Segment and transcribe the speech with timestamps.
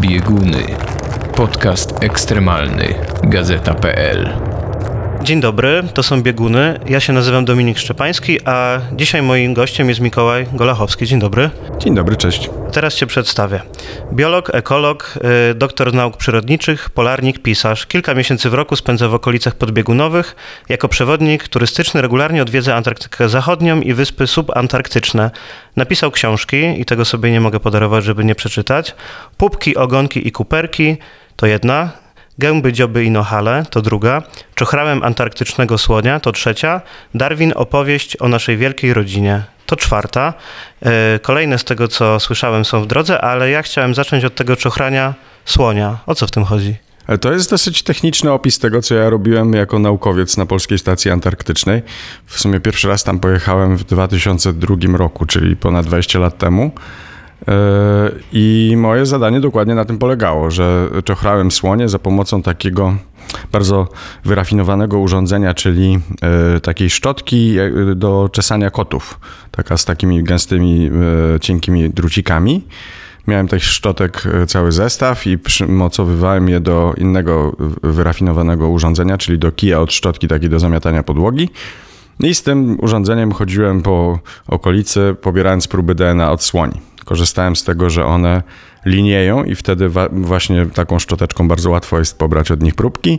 [0.00, 0.64] Bieguny.
[1.36, 2.94] Podcast ekstremalny.
[3.22, 4.28] Gazeta.pl.
[5.22, 6.80] Dzień dobry, to są Bieguny.
[6.88, 11.06] Ja się nazywam Dominik Szczepański, a dzisiaj moim gościem jest Mikołaj Golachowski.
[11.06, 11.50] Dzień dobry.
[11.78, 12.50] Dzień dobry, cześć.
[12.72, 13.62] Teraz cię przedstawię.
[14.12, 15.14] Biolog, ekolog,
[15.50, 17.86] y, doktor nauk przyrodniczych, polarnik, pisarz.
[17.86, 20.36] Kilka miesięcy w roku spędza w okolicach podbiegunowych.
[20.68, 25.30] Jako przewodnik turystyczny regularnie odwiedza Antarktykę Zachodnią i wyspy subantarktyczne.
[25.76, 28.94] Napisał książki i tego sobie nie mogę podarować, żeby nie przeczytać.
[29.36, 30.96] Pupki, ogonki i kuperki
[31.36, 31.90] to jedna.
[32.38, 34.22] Gęby, dzioby i nohale to druga.
[34.54, 36.80] Czochrałem antarktycznego słonia to trzecia.
[37.14, 40.34] Darwin opowieść o naszej wielkiej rodzinie to czwarta.
[40.82, 44.56] E, Kolejne z tego, co słyszałem, są w drodze, ale ja chciałem zacząć od tego
[44.56, 45.98] czochrania słonia.
[46.06, 46.76] O co w tym chodzi?
[47.20, 51.82] To jest dosyć techniczny opis tego, co ja robiłem jako naukowiec na Polskiej Stacji Antarktycznej.
[52.26, 56.70] W sumie pierwszy raz tam pojechałem w 2002 roku, czyli ponad 20 lat temu.
[57.48, 57.52] E,
[58.32, 62.94] I moje zadanie dokładnie na tym polegało, że czochrałem słonie za pomocą takiego
[63.52, 63.88] bardzo
[64.24, 65.98] wyrafinowanego urządzenia, czyli
[66.56, 70.90] e, takiej szczotki e, do czesania kotów, taka z takimi gęstymi,
[71.34, 72.64] e, cienkimi drucikami.
[73.26, 79.80] Miałem tych szczotek cały zestaw i przymocowywałem je do innego wyrafinowanego urządzenia, czyli do kija
[79.80, 81.48] od szczotki takiej do zamiatania podłogi.
[82.20, 86.80] I z tym urządzeniem chodziłem po okolicy, pobierając próby DNA od słoni.
[87.04, 88.42] Korzystałem z tego, że one
[88.84, 93.18] linieją i wtedy właśnie taką szczoteczką bardzo łatwo jest pobrać od nich próbki.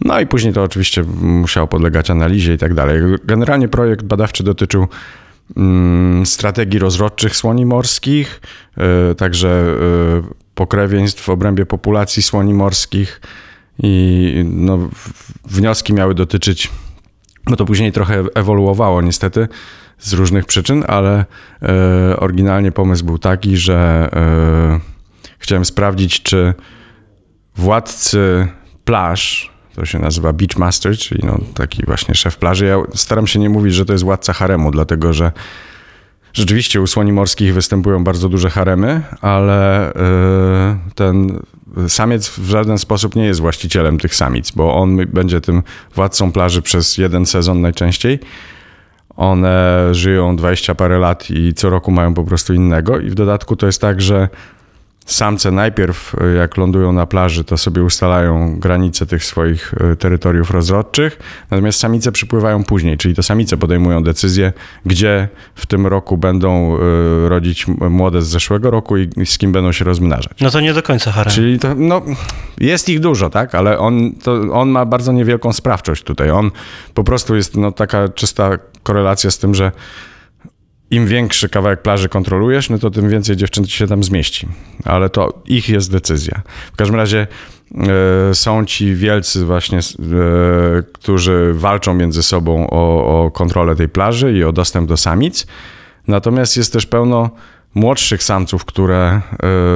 [0.00, 3.02] No i później to oczywiście musiało podlegać analizie i tak dalej.
[3.24, 4.86] Generalnie projekt badawczy dotyczył
[5.56, 8.40] mm, strategii rozrodczych słoni morskich,
[9.10, 9.76] y, także
[10.30, 13.20] y, pokrewieństw w obrębie populacji słoni morskich
[13.82, 14.78] i no,
[15.44, 16.70] wnioski miały dotyczyć
[17.48, 19.48] bo to później trochę ewoluowało niestety
[19.98, 21.24] z różnych przyczyn, ale
[21.62, 24.80] e, oryginalnie pomysł był taki, że e,
[25.38, 26.54] chciałem sprawdzić, czy
[27.56, 28.48] władcy
[28.84, 32.66] plaż, to się nazywa Beachmaster, czyli no, taki właśnie szef plaży.
[32.66, 35.32] Ja staram się nie mówić, że to jest władca haremu, dlatego że
[36.32, 41.40] Rzeczywiście u słoni morskich występują bardzo duże haremy, ale e, ten
[41.88, 45.62] samiec w żaden sposób nie jest właścicielem tych samic, bo on będzie tym
[45.94, 48.18] władcą plaży przez jeden sezon najczęściej.
[49.18, 52.98] One żyją 20 parę lat i co roku mają po prostu innego.
[52.98, 54.28] I w dodatku to jest tak, że
[55.06, 60.50] samce najpierw, e, jak lądują na plaży, to sobie ustalają granice tych swoich e, terytoriów
[60.50, 61.18] rozrodczych,
[61.50, 64.52] natomiast samice przypływają później, czyli to samice podejmują decyzję,
[64.86, 69.52] gdzie w tym roku będą e, rodzić młode z zeszłego roku i i z kim
[69.52, 70.32] będą się rozmnażać.
[70.40, 71.34] No to nie do końca harem.
[71.34, 72.02] Czyli to, no,
[72.58, 76.30] jest ich dużo, tak, ale on, to, on ma bardzo niewielką sprawczość tutaj.
[76.30, 76.50] On
[76.94, 78.50] po prostu jest no, taka czysta
[78.88, 79.72] korelacja z tym, że
[80.90, 84.48] im większy kawałek plaży kontrolujesz, no to tym więcej dziewczyn ci się tam zmieści.
[84.84, 86.42] Ale to ich jest decyzja.
[86.72, 87.26] W każdym razie
[88.30, 89.82] e, są ci wielcy właśnie, e,
[90.92, 95.46] którzy walczą między sobą o, o kontrolę tej plaży i o dostęp do samic.
[96.06, 97.30] Natomiast jest też pełno
[97.74, 99.20] młodszych samców, które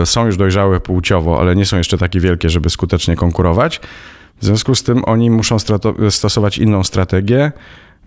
[0.03, 3.81] e, są już dojrzałe płciowo, ale nie są jeszcze takie wielkie, żeby skutecznie konkurować.
[4.41, 5.57] W związku z tym oni muszą
[6.11, 7.53] stosować inną strategię,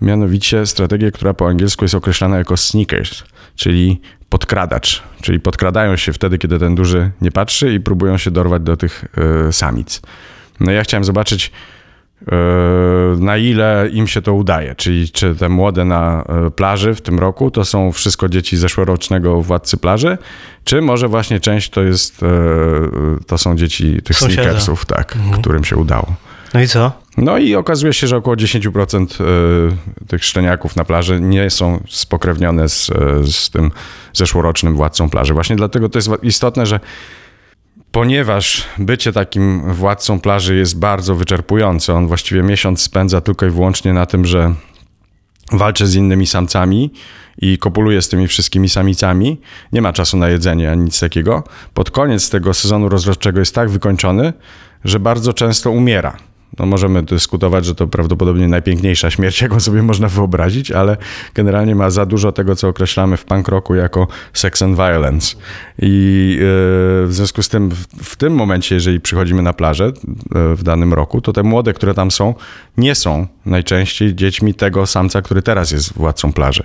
[0.02, 3.24] mianowicie strategię, która po angielsku jest określana jako sneakers,
[3.56, 5.04] czyli podkradacz.
[5.22, 9.06] Czyli podkradają się wtedy, kiedy ten duży nie patrzy i próbują się dorwać do tych
[9.48, 10.02] e, samic.
[10.60, 11.52] No ja chciałem zobaczyć,
[12.32, 12.36] e,
[13.20, 14.76] na ile im się to udaje.
[14.76, 19.42] Czyli czy te młode na e, plaży w tym roku to są wszystko dzieci zeszłorocznego
[19.42, 20.18] władcy plaży,
[20.64, 22.22] czy może właśnie część to jest,
[23.28, 24.44] to są dzieci tych Sąsiada.
[24.44, 26.16] sneakersów, tak, którym się udało.
[26.54, 27.05] No i co?
[27.18, 32.70] No i okazuje się, że około 10% e, tych szczeniaków na plaży nie są spokrewnione
[32.70, 32.94] z, e,
[33.24, 33.72] z tym
[34.14, 35.34] zeszłorocznym władcą plaży.
[35.34, 36.80] Właśnie dlatego to jest istotne, że
[37.92, 43.94] ponieważ bycie takim władcą plaży jest bardzo wyczerpujące, on właściwie miesiąc spędza tylko i wyłącznie
[43.94, 44.54] na tym, że
[45.52, 46.92] walczy z innymi samcami
[47.38, 49.42] i kopuluje z tymi wszystkimi samicami.
[49.72, 51.44] Nie ma czasu na jedzenie ani nic takiego.
[51.74, 54.34] Pod koniec tego sezonu rozrodczego jest tak wykończony,
[54.86, 56.18] że bardzo często umiera.
[56.60, 60.98] No możemy dyskutować, że to prawdopodobnie najpiękniejsza śmierć, jaką sobie można wyobrazić, ale
[61.34, 65.36] generalnie ma za dużo tego, co określamy w punk rocku jako sex and violence.
[65.80, 67.72] I yy, w związku z tym,
[68.04, 71.94] w, tym momencie, jeżeli przychodzimy na plażę yy, w danym roku, to te młode, które
[71.94, 72.34] tam są,
[72.78, 76.64] nie są najczęściej dziećmi tego samca, który teraz jest władcą plaży.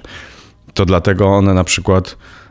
[0.75, 2.50] To dlatego one na przykład e,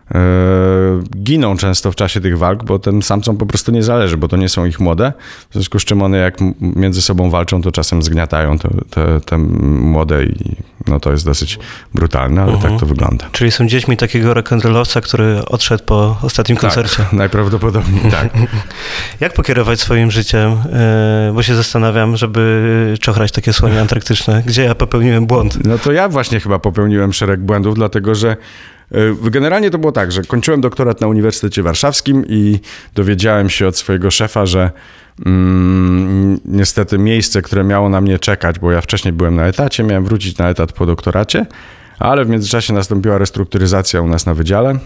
[1.18, 4.38] giną często w czasie tych walk, bo tym samcom po prostu nie zależy, bo to
[4.38, 5.14] nie są ich młode.
[5.50, 9.38] W związku z czym one jak między sobą walczą, to czasem zgniatają te, te, te
[9.38, 10.56] młode i
[10.88, 11.60] no to jest dosyć
[11.94, 13.26] brutalne, ale tak to wygląda.
[13.32, 16.98] Czyli są dziećmi takiego rock'n'rollowca, który odszedł po ostatnim koncercie.
[16.98, 18.30] Tak, najprawdopodobniej tak.
[19.20, 20.52] Jak pokierować swoim życiem?
[20.74, 24.44] E, Bo się zastanawiam, żeby czochrać takie słonie antarktyczne.
[24.46, 25.66] Gdzie ja popełniłem błąd?
[25.66, 28.38] No to ja właśnie chyba popełniłem szereg błędów, dlatego że
[29.24, 32.60] generalnie to było tak, że kończyłem doktorat na Uniwersytecie Warszawskim i
[32.96, 34.72] dowiedziałem się od swojego szefa, że
[35.26, 40.06] mm, niestety miejsce, które miało na mnie czekać, bo ja wcześniej byłem na etacie, miałem
[40.06, 41.46] wrócić na etat po doktoracie,
[42.00, 44.80] ale w międzyczasie nastąpiła restrukturyzacja u nas na wydziale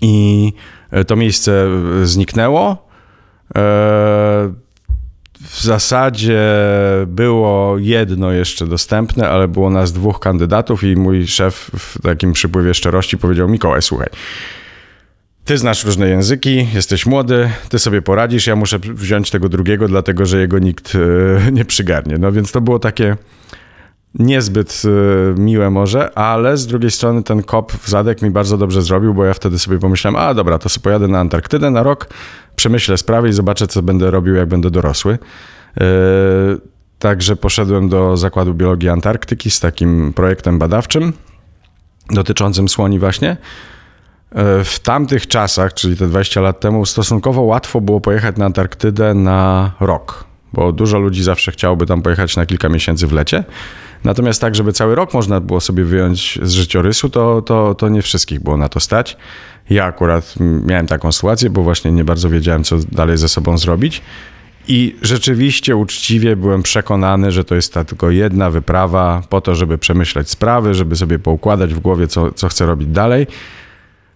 [0.00, 0.52] i
[0.90, 1.66] e, to miejsce
[2.02, 2.86] e, zniknęło.
[5.40, 6.40] W zasadzie
[7.06, 12.74] było jedno jeszcze dostępne, ale było nas dwóch kandydatów i mój szef w takim przypływie
[12.74, 14.08] szczerości powiedział: Mikołaj, słuchaj,
[15.44, 20.26] ty znasz różne języki, jesteś młody, ty sobie poradzisz, ja muszę wziąć tego drugiego, dlatego
[20.26, 22.18] że jego nikt e, nie przygarnie.
[22.18, 23.16] No więc to było takie
[24.14, 28.82] niezbyt e, miłe może, ale z drugiej strony ten kop w zadek mi bardzo dobrze
[28.82, 32.08] zrobił, bo ja wtedy sobie pomyślałem, a dobra, to sobie pojadę na Antarktydę na rok,
[32.56, 35.18] przemyślę sprawy i zobaczę, co będę robił, jak będę dorosły.
[35.80, 35.84] E,
[36.98, 41.12] Także poszedłem do Zakładu Biologii Antarktyki z takim projektem badawczym
[42.10, 43.30] dotyczącym słoni właśnie.
[44.32, 49.14] E, W tamtych czasach, czyli te 20 lat temu, stosunkowo łatwo było pojechać na Antarktydę
[49.14, 53.44] na rok, bo dużo ludzi zawsze chciałoby tam pojechać na kilka miesięcy w lecie.
[54.04, 58.02] Natomiast tak, żeby cały rok można było sobie wyjąć z życiorysu, to, to, to nie
[58.02, 59.16] wszystkich było na to stać.
[59.70, 60.34] Ja akurat
[60.66, 64.02] miałem taką sytuację, bo właśnie nie bardzo wiedziałem, co dalej ze sobą zrobić.
[64.68, 69.78] I rzeczywiście uczciwie byłem przekonany, że to jest ta tylko jedna wyprawa po to, żeby
[69.78, 73.26] przemyśleć sprawy, żeby sobie poukładać w głowie, co, co chcę robić dalej.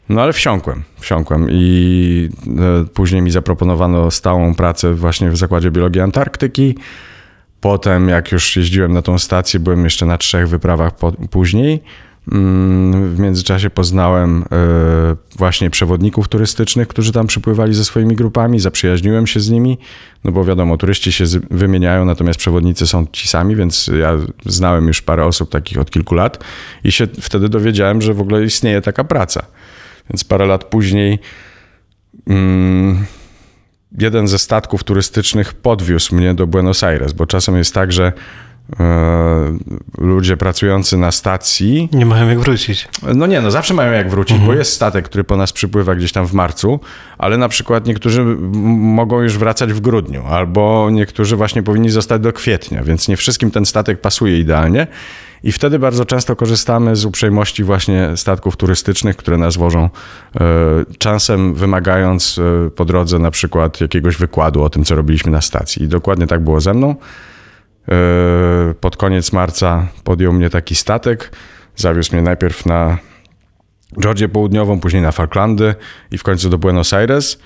[0.09, 6.01] No ale wsiąkłem, wsiąkłem i e, później mi zaproponowano stałą pracę właśnie w Zakładzie Biologii
[6.01, 6.75] Antarktyki.
[7.61, 11.83] Potem, jak już jeździłem na tą stację, byłem jeszcze na trzech wyprawach po, później.
[12.33, 19.27] Mm, W międzyczasie poznałem e, właśnie przewodników turystycznych, którzy tam przypływali ze swoimi grupami, zaprzyjaźniłem
[19.27, 19.79] się z nimi,
[20.25, 24.17] no bo wiadomo, turyści się wymieniają, natomiast przewodnicy są ci sami, więc ja
[24.47, 26.45] znałem już parę osób takich od kilku lat
[26.85, 29.47] i się wtedy dowiedziałem, że w ogóle istnieje taka praca.
[30.11, 31.19] Więc parę lat później
[32.27, 33.07] mm,
[33.99, 38.13] jeden ze statków turystycznych podwiózł mnie do Buenos Aires, bo czasem jest tak, że
[38.81, 39.59] e,
[39.99, 42.89] ludzie pracujący na stacji Nie mają jak wrócić.
[43.15, 46.13] no nie, no zawsze mają jak wrócić, bo jest statek, który po nas przypływa gdzieś
[46.13, 46.81] tam w marcu,
[47.19, 48.25] ale na przykład niektórzy
[48.79, 53.51] mogą już wracać w grudniu, albo niektórzy właśnie powinni zostać do kwietnia, więc nie wszystkim
[53.51, 54.87] ten statek pasuje idealnie.
[55.43, 59.91] I wtedy bardzo często korzystamy z uprzejmości właśnie statków turystycznych, które nas wożą, e,
[60.99, 65.83] czasem wymagając e, po drodze na przykład jakiegoś wykładu o tym, co robiliśmy na stacji.
[65.83, 66.95] I dokładnie tak było ze mną.
[67.89, 67.95] E,
[68.81, 71.33] Pod koniec marca podjął mnie taki statek.
[71.77, 72.99] Zawiózł mnie najpierw na
[74.01, 75.75] Georgię Południową, później na Falklandy
[76.11, 77.39] i w końcu do Buenos Aires.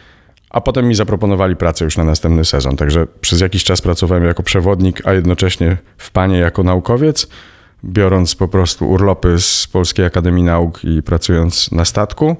[0.50, 2.76] A potem mi zaproponowali pracę już na następny sezon.
[2.76, 7.29] Także przez jakiś czas pracowałem jako przewodnik, a jednocześnie w panie jako naukowiec,
[7.84, 12.36] biorąc po prostu urlopy z Polskiej Akademii Nauk i pracując na statku.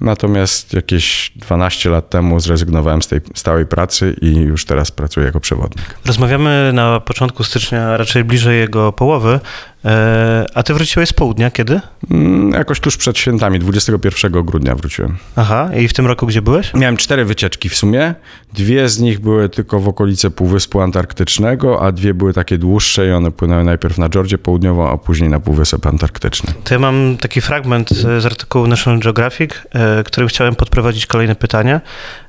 [0.00, 5.40] Natomiast jakieś 12 lat temu zrezygnowałem z tej stałej pracy i już teraz pracuję jako
[5.40, 5.94] przewodnik.
[6.06, 9.40] Rozmawiamy na początku stycznia, raczej bliżej jego połowy.
[9.84, 11.80] E, A ty wróciłeś z południa kiedy?
[12.10, 15.16] Mm, Jakoś tuż przed świętami, 21 grudnia wróciłem.
[15.36, 16.74] Aha, i w tym roku gdzie byłeś?
[16.74, 18.14] Miałem cztery wycieczki w sumie.
[18.52, 23.12] Dwie z nich były tylko w okolice Półwyspu Antarktycznego, a dwie były takie dłuższe i
[23.12, 26.52] one płynęły najpierw na Georgię Południową, a później na Półwysep Antarktyczny.
[26.64, 31.80] To ja mam taki fragment z artykułu National Geographic, e, którym chciałem podprowadzić kolejne pytanie.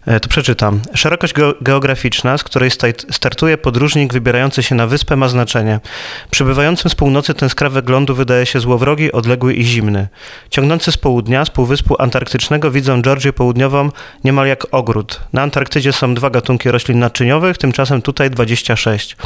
[0.09, 0.81] E, To przeczytam.
[0.93, 2.71] Szerokość geo- geograficzna, z której
[3.11, 5.79] startuje podróżnik wybierający się na wyspę ma znaczenie.
[6.31, 10.07] Przybywającym z północy ten skrawek lądu wydaje się złowrogi, odległy i zimny.
[10.49, 13.89] Ciągnący z południa, z Półwyspu Antarktycznego widzą Georgię Południową
[14.23, 15.21] niemal jak ogród.
[15.33, 19.17] Na Antarktydzie są dwa gatunki roślin naczyniowych, tymczasem tutaj 26.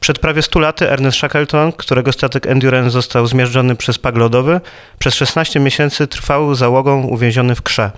[0.00, 4.60] Przed prawie 100 laty Ernest Shackleton, którego statek Endurance został zmiażdżony przez pag lodowy,
[4.98, 7.90] przez 16 miesięcy trwał załogą uwięziony w krze.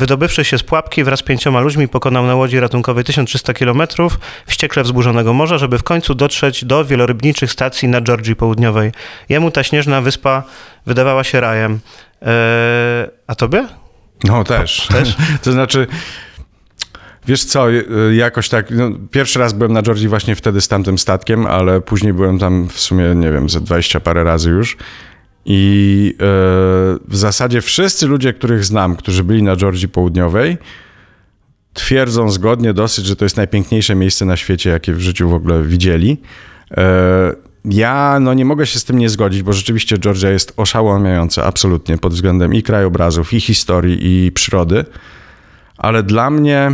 [0.00, 3.82] Wydobywszy się z pułapki wraz z pięcioma ludźmi pokonał na łodzi ratunkowej 1300 km
[4.46, 8.92] wściekle wzburzonego morza, żeby w końcu dotrzeć do wielorybniczych stacji na Georgii Południowej.
[9.28, 10.42] Jemu ta śnieżna wyspa
[10.86, 11.80] wydawała się rajem.
[12.22, 12.28] Eee,
[13.26, 13.66] a tobie?
[14.24, 14.86] No też.
[14.92, 15.16] Też?
[15.42, 15.86] to znaczy,
[17.26, 20.98] wiesz co, y, jakoś tak, no, pierwszy raz byłem na Georgii właśnie wtedy z tamtym
[20.98, 24.76] statkiem, ale później byłem tam w sumie, nie wiem, ze 20 parę razy już.
[25.44, 26.16] I e,
[27.08, 30.58] w zasadzie wszyscy ludzie, których znam, którzy byli na Georgii Południowej,
[31.72, 35.62] twierdzą zgodnie dosyć, że to jest najpiękniejsze miejsce na świecie, jakie w życiu w ogóle
[35.62, 36.16] widzieli.
[36.76, 41.44] E, ja no, nie mogę się z tym nie zgodzić, bo rzeczywiście Georgia jest oszałamiająca
[41.44, 44.84] absolutnie pod względem i krajobrazów, i historii, i przyrody,
[45.76, 46.72] ale dla mnie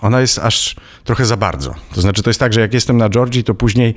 [0.00, 1.74] ona jest aż trochę za bardzo.
[1.94, 3.94] To znaczy, to jest tak, że jak jestem na Georgii, to później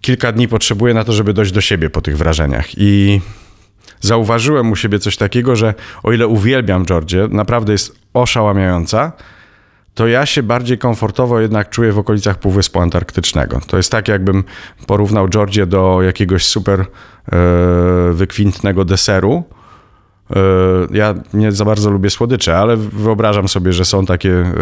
[0.00, 2.66] kilka dni potrzebuję na to, żeby dojść do siebie po tych wrażeniach.
[2.76, 3.20] I
[4.00, 9.12] zauważyłem u siebie coś takiego, że o ile uwielbiam Georgię, naprawdę jest oszałamiająca,
[9.96, 13.60] to ja się bardziej komfortowo jednak czuję w okolicach Półwyspu Antarktycznego.
[13.66, 14.44] To jest tak, jakbym
[14.86, 16.86] porównał Georgię do jakiegoś super e,
[18.12, 19.44] wykwintnego deseru.
[20.30, 20.36] E,
[20.90, 24.54] ja nie za bardzo lubię słodycze, ale wyobrażam sobie, że są takie e,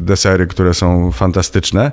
[0.00, 1.92] desery, które są fantastyczne.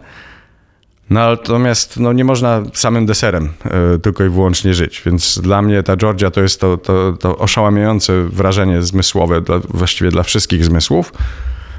[1.09, 5.83] No, natomiast no, nie można samym deserem e, tylko i wyłącznie żyć, więc dla mnie
[5.83, 11.13] ta Georgia to jest to, to, to oszałamiające wrażenie zmysłowe, dla, właściwie dla wszystkich zmysłów,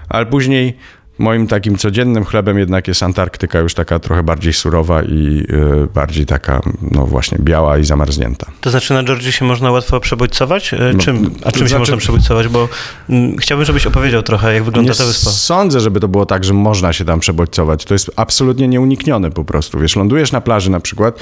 [0.08, 0.78] ale później
[1.18, 5.46] moim takim codziennym chlebem jednak jest Antarktyka już taka trochę bardziej surowa i
[5.82, 8.46] e, bardziej taka, no właśnie, biała i zamarznięta.
[8.60, 10.74] To znaczy na Georgii się można łatwo przebodźcować?
[10.74, 12.48] E, No, Czym, a czym się znaczy- można przebodźcować?
[12.48, 12.68] Bo
[13.08, 15.30] mm, chciałbym, żebyś opowiedział trochę, jak wygląda Nie ta wyspa.
[15.30, 17.84] sądzę, żeby to było tak, że można się tam przebodźcować.
[17.84, 19.78] To jest absolutnie nieuniknione po prostu.
[19.80, 21.18] Wiesz, lądujesz na plaży na przykład,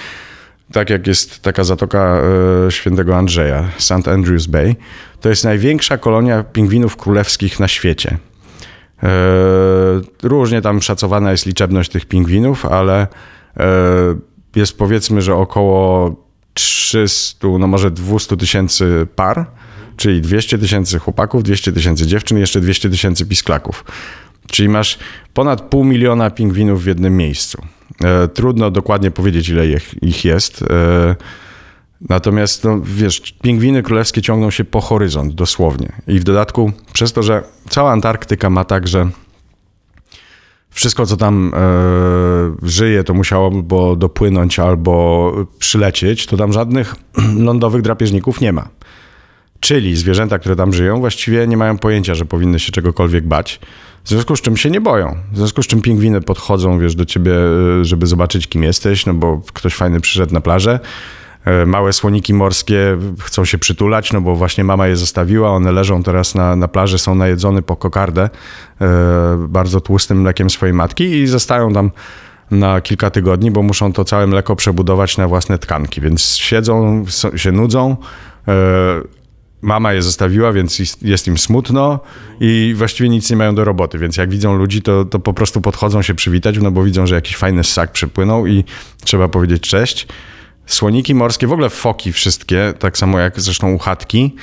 [0.72, 2.20] tak jak jest taka zatoka
[2.66, 4.08] e, świętego Andrzeja, St.
[4.08, 4.76] Andrews Bay,
[5.20, 8.16] to jest największa kolonia pingwinów królewskich na świecie.
[9.02, 9.08] E,
[10.22, 13.06] różnie tam szacowana jest liczebność tych pingwinów, ale
[13.56, 13.66] e,
[14.56, 16.14] jest powiedzmy, że około
[16.54, 19.46] 300, no może 200 tysięcy par,
[19.96, 23.84] czyli 200 tysięcy chłopaków, 200 tysięcy dziewczyn jeszcze 200 tysięcy pisklaków.
[24.46, 24.98] Czyli masz
[25.34, 27.62] ponad pół miliona pingwinów w jednym miejscu.
[28.04, 29.66] E, trudno dokładnie powiedzieć, ile
[30.02, 30.64] ich jest.
[32.08, 35.92] Natomiast, no, wiesz, pingwiny królewskie ciągną się po horyzont, dosłownie.
[36.06, 39.08] I w dodatku, przez to, że cała Antarktyka ma tak, że
[40.70, 41.58] wszystko, co tam e,
[42.62, 43.50] żyje, to musiało
[43.96, 46.94] dopłynąć albo przylecieć, to tam żadnych
[47.48, 48.68] lądowych drapieżników nie ma.
[49.60, 53.60] Czyli zwierzęta, które tam żyją, właściwie nie mają pojęcia, że powinny się czegokolwiek bać.
[54.04, 55.16] W związku z czym się nie boją.
[55.32, 57.32] W związku z czym pingwiny podchodzą, wiesz, do ciebie,
[57.80, 60.80] e, żeby zobaczyć, kim jesteś, no bo ktoś fajny przyszedł na plażę.
[61.44, 65.50] E, Małe słoniki morskie chcą się przytulać, no bo właśnie mama je zostawiła.
[65.50, 68.30] One leżą teraz na, na plaży, są najedzone po kokardę
[68.80, 68.88] e,
[69.48, 71.90] bardzo tłustym mlekiem swojej matki i zostają tam
[72.50, 76.00] na kilka tygodni, bo muszą to całe mleko przebudować na własne tkanki.
[76.00, 77.04] Więc siedzą,
[77.36, 77.96] się nudzą.
[78.48, 78.52] e,
[79.62, 82.00] Mama je zostawiła, więc jest im smutno
[82.40, 83.98] i właściwie nic nie mają do roboty.
[83.98, 87.14] Więc jak widzą ludzi, to, to po prostu podchodzą się przywitać, no bo widzą, że
[87.14, 88.64] jakiś fajny ssak przypłynął i
[89.04, 90.06] trzeba powiedzieć cześć.
[90.66, 94.36] Słoniki morskie, w ogóle foki wszystkie, tak samo jak zresztą uchatki,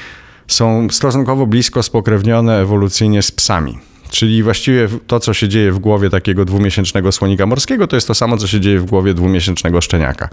[0.47, 3.79] są stosunkowo blisko spokrewnione ewolucyjnie z psami.
[4.09, 8.15] Czyli właściwie to, co się dzieje w głowie takiego dwumiesięcznego słonika morskiego, to jest to
[8.15, 10.29] samo, co się dzieje w głowie dwumiesięcznego szczeniaka.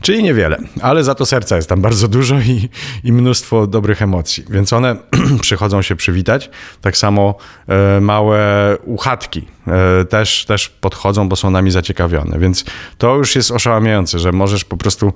[0.00, 2.68] Czyli niewiele, ale za to serca jest tam bardzo dużo i,
[3.04, 4.44] i mnóstwo dobrych emocji.
[4.50, 4.96] Więc one
[5.40, 6.50] przychodzą się przywitać.
[6.80, 7.34] Tak samo
[7.68, 12.38] e, małe uchatki e, też, też podchodzą, bo są nami zaciekawione.
[12.38, 12.64] Więc
[12.98, 15.12] to już jest oszałamiające, że możesz po prostu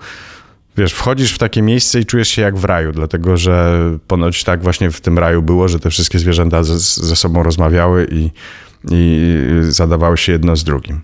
[0.76, 4.62] Wiesz, wchodzisz w takie miejsce i czujesz się jak w raju, dlatego że ponoć tak
[4.62, 8.30] właśnie w tym raju było, że te wszystkie zwierzęta ze, ze sobą rozmawiały i,
[8.90, 11.00] i zadawały się jedno z drugim.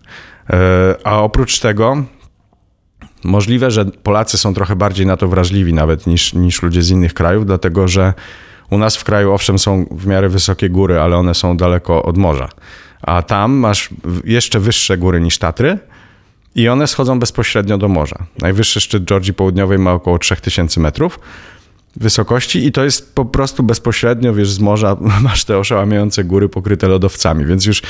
[0.50, 2.04] E, A oprócz tego
[3.24, 7.14] możliwe, że Polacy są trochę bardziej na to wrażliwi nawet niż, niż ludzie z innych
[7.14, 8.14] krajów, dlatego że
[8.70, 12.18] u nas w kraju owszem są w miarę wysokie góry, ale one są daleko od
[12.18, 12.48] morza.
[13.02, 13.88] A tam masz
[14.24, 15.78] jeszcze wyższe góry niż Tatry,
[16.54, 18.16] i one schodzą bezpośrednio do morza.
[18.38, 21.20] Najwyższy szczyt Georgii Południowej ma około 3000 metrów
[21.97, 26.88] wysokości i to jest po prostu bezpośrednio, wiesz, z morza masz te oszałamiające góry pokryte
[26.88, 27.82] lodowcami, więc już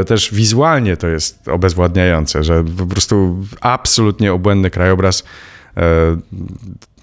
[0.00, 5.24] e, też wizualnie to jest obezwładniające, że po prostu absolutnie obłędny krajobraz
[5.76, 5.82] e,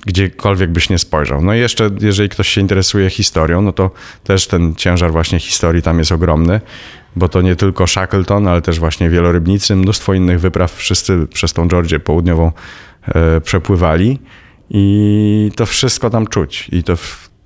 [0.06, 1.42] gdziekolwiek byś nie spojrzał.
[1.42, 3.92] No i jeszcze, jeżeli ktoś się interesuje historią, no to
[4.24, 6.62] też ten ciężar właśnie historii tam jest ogromny,
[7.16, 11.68] bo to nie tylko Shackleton, ale też właśnie wielorybnicy, mnóstwo innych wypraw, wszyscy przez tą
[11.68, 12.52] Georgię południową
[13.08, 14.20] e, przepływali
[14.70, 16.70] i to wszystko tam czuć.
[16.72, 16.98] I to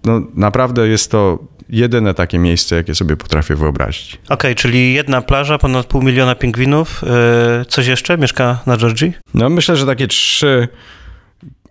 [0.06, 1.40] no, naprawdę jest to
[1.70, 4.20] jedyne takie miejsce, jakie sobie potrafię wyobrazić.
[4.30, 7.04] Okej, czyli jedna plaża, ponad pół miliona pingwinów.
[7.04, 9.14] E, Coś jeszcze mieszka na Georgii?
[9.34, 10.68] No myślę, że takie trzy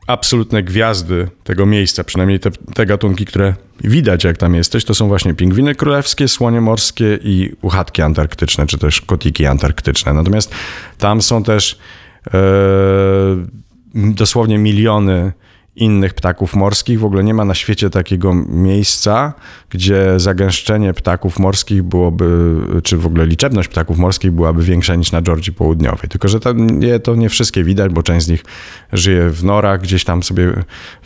[0.06, 3.54] absolutne gwiazdy tego miejsca, przynajmniej te, te gatunki, które
[3.84, 8.78] widać jak tam jesteś, to są właśnie pingwiny królewskie, słonie morskie i uchatki antarktyczne, czy
[8.78, 10.12] też kotiki antarktyczne.
[10.12, 10.54] Natomiast
[10.98, 11.78] tam są też
[12.26, 12.38] e,
[13.94, 15.32] dosłownie miliony
[15.76, 17.00] innych ptaków morskich.
[17.00, 19.32] W ogóle nie ma na świecie takiego miejsca,
[19.70, 25.22] gdzie zagęszczenie ptaków morskich byłoby, czy w ogóle liczebność ptaków morskich byłaby większa niż na
[25.22, 26.08] Georgii Południowej.
[26.08, 28.44] Tylko, że to nie, to nie wszystkie widać, bo część z nich
[28.92, 30.52] żyje w norach gdzieś tam sobie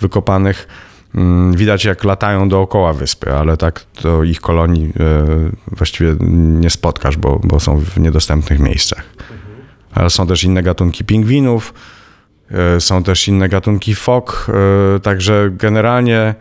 [0.00, 0.68] wykopanych.
[1.14, 6.16] Mm, Widać, jak latają dookoła wyspy, ale tak to ich kolonii e, właściwie
[6.60, 9.04] nie spotkasz, bo, bo są w niedostępnych miejscach.
[9.94, 11.74] Ale są też inne gatunki pingwinów,
[12.78, 14.46] są też inne gatunki fok,
[14.96, 16.34] e, także generalnie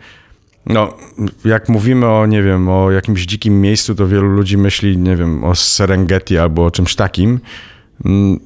[0.66, 0.96] no,
[1.44, 5.44] jak mówimy o, nie wiem, o jakimś dzikim miejscu, to wielu ludzi myśli, nie wiem,
[5.44, 7.40] o Serengeti albo o czymś takim.
[8.04, 8.40] Mm,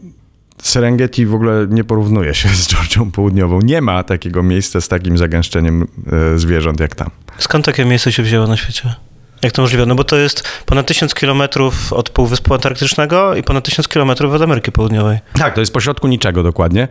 [0.63, 3.61] Serengeti w ogóle nie porównuje się z Georgią Południową.
[3.61, 7.11] Nie ma takiego miejsca z takim zagęszczeniem e, zwierząt jak tam.
[7.39, 8.95] Skąd takie miejsce się wzięło na świecie?
[9.43, 9.87] Jak to możliwe?
[9.87, 14.43] No bo to jest ponad 1000 kilometrów od Półwyspu Antarktycznego i ponad 1000 kilometrów od
[14.43, 15.19] Ameryki Południowej.
[15.33, 16.89] Tak, to jest pośrodku niczego dokładnie.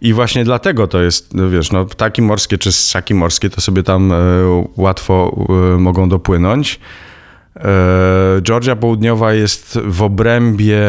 [0.00, 3.82] I właśnie dlatego to jest, no wiesz, no ptaki morskie czy ssaki morskie to sobie
[3.82, 4.16] tam e,
[4.76, 6.80] łatwo e, mogą dopłynąć.
[7.56, 7.62] E,
[8.42, 10.82] Georgia Południowa jest w obrębie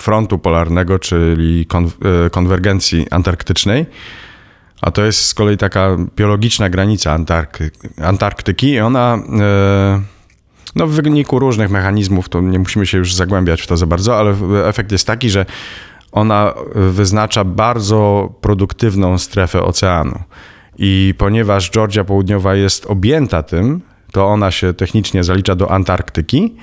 [0.00, 1.90] frontu polarnego, czyli kon,
[2.26, 3.86] e, konwergencji antarktycznej.
[4.82, 7.70] A to jest z kolei taka biologiczna granica Antarkty,
[8.02, 10.00] Antarktyki i ona e,
[10.76, 14.18] no w wyniku różnych mechanizmów, to nie musimy się już zagłębiać w to za bardzo,
[14.18, 14.34] ale
[14.66, 15.46] efekt jest taki, że
[16.12, 20.18] ona wyznacza bardzo produktywną strefę oceanu.
[20.78, 23.80] I ponieważ Georgia Południowa jest objęta tym,
[24.12, 26.56] to ona się technicznie zalicza do Antarktyki.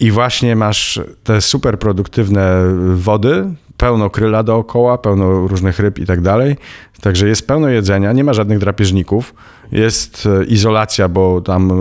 [0.00, 6.20] I właśnie masz te super produktywne wody, pełno kryla dookoła, pełno różnych ryb i tak
[6.20, 6.56] dalej.
[7.00, 9.34] Także jest pełno jedzenia, nie ma żadnych drapieżników.
[9.72, 11.74] Jest e, izolacja, bo tam e,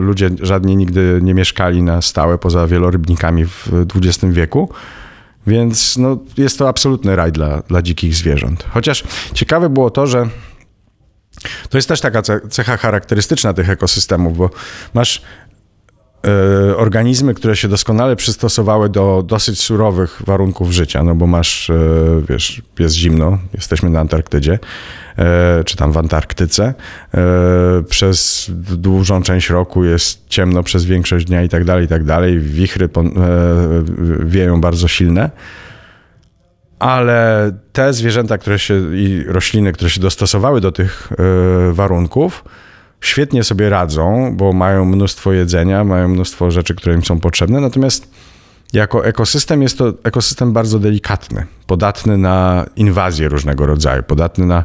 [0.00, 4.70] ludzie żadni nigdy nie mieszkali na stałe poza wielorybnikami w XX wieku.
[5.46, 8.64] Więc no, jest to absolutny raj dla, dla dzikich zwierząt.
[8.70, 9.04] Chociaż
[9.34, 10.28] ciekawe było to, że
[11.68, 14.50] to jest też taka ce- cecha charakterystyczna tych ekosystemów, bo
[14.94, 15.45] masz e,
[16.76, 21.74] organizmy, które się doskonale przystosowały do dosyć surowych warunków życia, no bo masz, e,
[22.28, 24.58] wiesz, jest zimno, jesteśmy na Antarktydzie,
[25.18, 26.74] e, czy tam w Antarktyce,
[27.14, 32.04] e, przez dużą część roku jest ciemno przez większość dnia i tak dalej, i tak
[32.04, 33.10] dalej, wichry e,
[34.26, 35.30] wieją bardzo silne,
[36.78, 42.44] ale te zwierzęta, które się i rośliny, które się dostosowały do tych e, warunków,
[43.00, 47.60] świetnie sobie radzą, bo mają mnóstwo jedzenia, mają mnóstwo rzeczy, które im są potrzebne.
[47.60, 48.10] Natomiast
[48.72, 54.64] jako ekosystem jest to ekosystem bardzo delikatny, podatny na inwazje różnego rodzaju, podatny na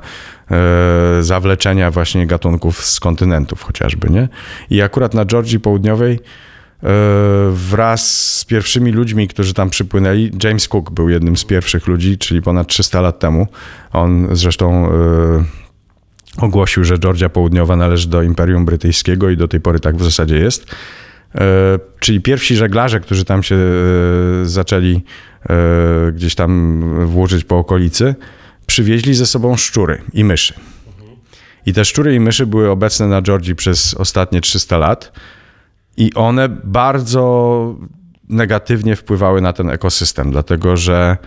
[0.52, 4.30] e, zawleczenia właśnie gatunków z kontynentów chociażby, nie?
[4.70, 6.88] I akurat na Georgii Południowej e,
[7.52, 12.42] wraz z pierwszymi ludźmi, którzy tam przypłynęli, James Cook był jednym z pierwszych ludzi, czyli
[12.42, 13.48] ponad 300 lat temu.
[13.94, 15.61] On zresztą e,
[16.38, 20.38] ogłosił, że Georgia Południowa należy do Imperium Brytyjskiego i do tej pory tak w zasadzie
[20.38, 20.76] jest.
[21.36, 25.02] E, Czyli pierwsi żeglarze, którzy tam się e, zaczęli
[25.50, 28.16] e, gdzieś tam włożyć po okolicy,
[28.68, 30.54] przywieźli ze sobą szczury i myszy.
[31.66, 35.12] I te szczury i myszy były obecne na Georgii przez ostatnie 300 lat
[35.98, 37.76] i one bardzo
[38.30, 41.18] negatywnie wpływały na ten ekosystem, dlatego że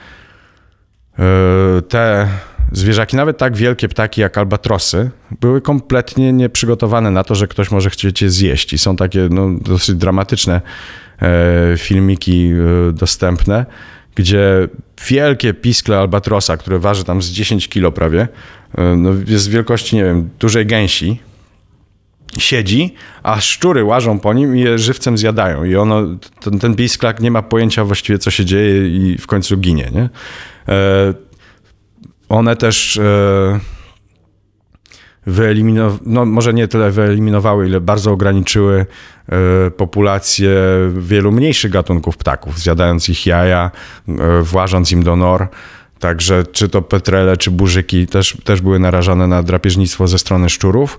[1.88, 2.28] te
[2.74, 5.10] zwierzaki, nawet tak wielkie ptaki jak albatrosy,
[5.40, 8.72] były kompletnie nieprzygotowane na to, że ktoś może chcieć je zjeść.
[8.72, 10.60] I są takie no, dosyć dramatyczne
[11.22, 12.50] e, filmiki
[12.88, 13.66] e, dostępne,
[14.14, 14.68] gdzie
[15.08, 18.28] wielkie piskle albatrosa, które waży tam z 10 kilo prawie,
[18.78, 21.20] e, no, jest wielkości, nie wiem, dużej gęsi,
[22.38, 25.64] siedzi, a szczury łażą po nim i je żywcem zjadają.
[25.64, 26.02] I ono,
[26.40, 29.90] ten, ten pisklak nie ma pojęcia właściwie, co się dzieje i w końcu ginie.
[29.94, 30.08] Nie?
[32.34, 33.60] One też e,
[35.26, 38.86] wyeliminowały, no może nie tyle wyeliminowały, ile bardzo ograniczyły
[39.28, 40.50] e, populację
[40.98, 43.70] wielu mniejszych gatunków ptaków, zjadając ich jaja,
[44.08, 45.48] e, włażąc im do nor.
[45.98, 50.98] Także czy to petrele, czy burzyki też, też były narażone na drapieżnictwo ze strony szczurów.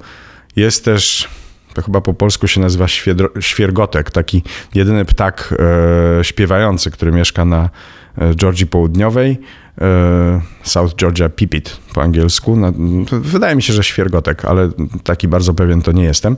[0.56, 1.30] Jest też,
[1.74, 4.44] to chyba po polsku się nazywa świedro, świergotek, taki
[4.76, 5.54] jedyny ptak
[6.20, 7.70] e, śpiewający, który mieszka na
[8.36, 9.38] Georgii Południowej.
[9.82, 12.56] E, South Georgia Pipit po angielsku.
[12.56, 12.72] No,
[13.12, 14.70] wydaje mi się, że świergotek, ale
[15.04, 16.38] taki bardzo pewien to nie jestem.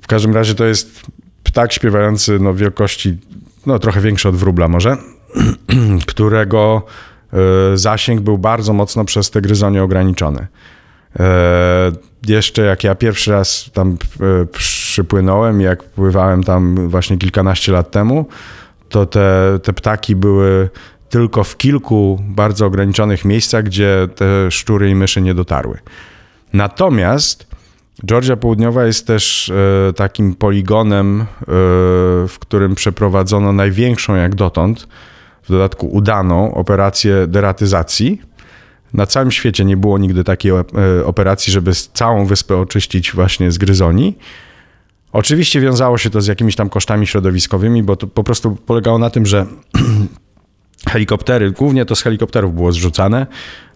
[0.00, 1.02] W każdym razie to jest
[1.42, 3.18] ptak śpiewający no, wielkości
[3.66, 4.96] no, trochę większy od wróbla może,
[6.06, 6.82] którego
[7.32, 10.46] e, zasięg był bardzo mocno przez te gryzonie ograniczony.
[11.20, 11.92] E,
[12.26, 13.96] jeszcze jak ja pierwszy raz tam
[14.52, 18.26] przypłynąłem, jak pływałem tam właśnie kilkanaście lat temu,
[18.88, 20.68] to te, te ptaki były
[21.16, 25.78] tylko w kilku bardzo ograniczonych miejscach, gdzie te szczury i myszy nie dotarły.
[26.52, 27.46] Natomiast
[28.06, 29.50] Georgia Południowa jest też
[29.88, 31.26] e, takim poligonem, e,
[32.28, 34.88] w którym przeprowadzono największą jak dotąd,
[35.42, 38.20] w dodatku udaną operację deratyzacji.
[38.94, 40.64] Na całym świecie nie było nigdy takiej e,
[41.04, 44.16] operacji, żeby całą wyspę oczyścić właśnie z gryzoni.
[45.12, 49.10] Oczywiście wiązało się to z jakimiś tam kosztami środowiskowymi, bo to po prostu polegało na
[49.10, 49.46] tym, że
[50.88, 53.26] helikoptery, głównie to z helikopterów było zrzucane,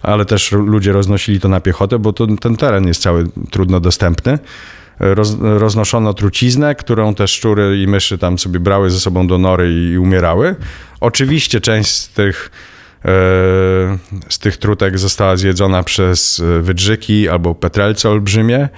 [0.02, 4.38] ale też ludzie roznosili to na piechotę, bo to, ten teren jest cały trudno dostępny.
[5.00, 9.72] Roz, roznoszono truciznę, którą te szczury i myszy tam sobie brały ze sobą do nory
[9.72, 10.56] i, i umierały.
[11.00, 12.50] Oczywiście część z tych,
[13.04, 13.08] e,
[14.28, 18.68] z tych trutek została zjedzona przez wydrzyki albo petrelce olbrzymie,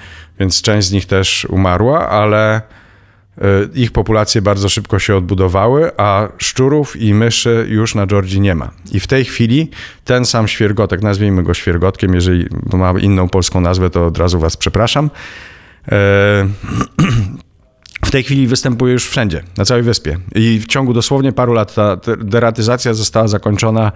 [0.41, 2.82] więc część z nich też umarła, ale E,
[3.75, 8.71] ich populacje bardzo szybko się odbudowały, a szczurów i myszy już na Georgii nie ma.
[8.93, 9.71] I w tej chwili
[10.05, 14.57] ten sam świergotek, nazwijmy go świergotkiem, jeżeli ma inną polską nazwę, to od razu was
[14.57, 15.11] przepraszam.
[15.89, 15.91] E,
[18.07, 20.19] w tej chwili występuje już wszędzie, na całej wyspie.
[20.35, 23.93] I w ciągu dosłownie paru lat ta deratyzacja została zakończona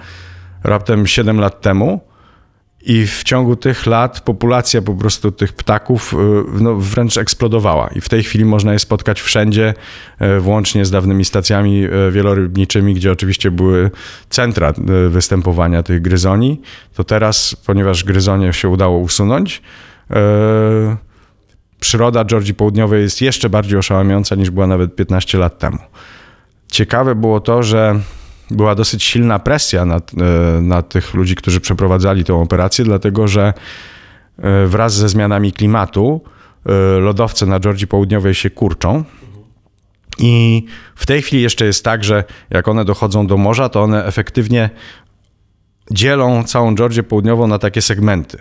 [0.65, 2.01] raptem 7 lat temu.
[2.89, 6.17] I w ciągu tych lat populacja po prostu tych ptaków y,
[6.61, 7.89] no, wręcz eksplodowała.
[7.89, 9.75] I w tej chwili można je spotkać wszędzie,
[10.37, 13.91] y, włącznie z dawnymi stacjami y, wielorybniczymi, gdzie oczywiście były
[14.31, 14.73] centra
[15.09, 16.61] występowania tych gryzoni.
[16.95, 19.63] To teraz, ponieważ gryzonie się udało usunąć,
[21.81, 25.79] przyroda Georgii Południowej jest jeszcze bardziej oszałamiająca niż była nawet 15 lat temu.
[26.73, 28.01] Ciekawe było to, że
[28.51, 30.01] była dosyć silna presja na, e,
[30.61, 33.53] na tych ludzi, którzy przeprowadzali tę operację, dlatego że
[34.39, 36.21] e, wraz ze zmianami klimatu
[36.67, 39.05] e, lodowce na Georgii Południowej się kurczą.
[40.19, 44.05] I w tej chwili jeszcze jest tak, że jak one dochodzą do morza, to one
[44.05, 44.71] efektywnie
[45.91, 48.39] dzielą całą Georgię Południową na takie segmenty.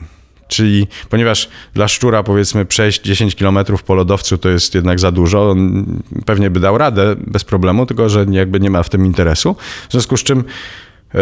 [0.47, 5.49] Czyli ponieważ dla szczura powiedzmy przejść 10 km po lodowcu to jest jednak za dużo,
[5.49, 5.85] on
[6.25, 9.55] pewnie by dał radę bez problemu, tylko że jakby nie ma w tym interesu.
[9.89, 10.43] W związku z czym
[11.15, 11.21] e,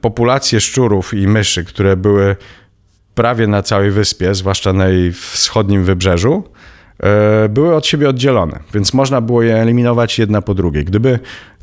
[0.00, 2.36] populacje szczurów i myszy, które były
[3.14, 6.44] prawie na całej wyspie, zwłaszcza na jej wschodnim wybrzeżu,
[7.02, 10.84] e, były od siebie oddzielone, więc można było je eliminować jedna po drugiej.
[10.84, 11.18] Gdyby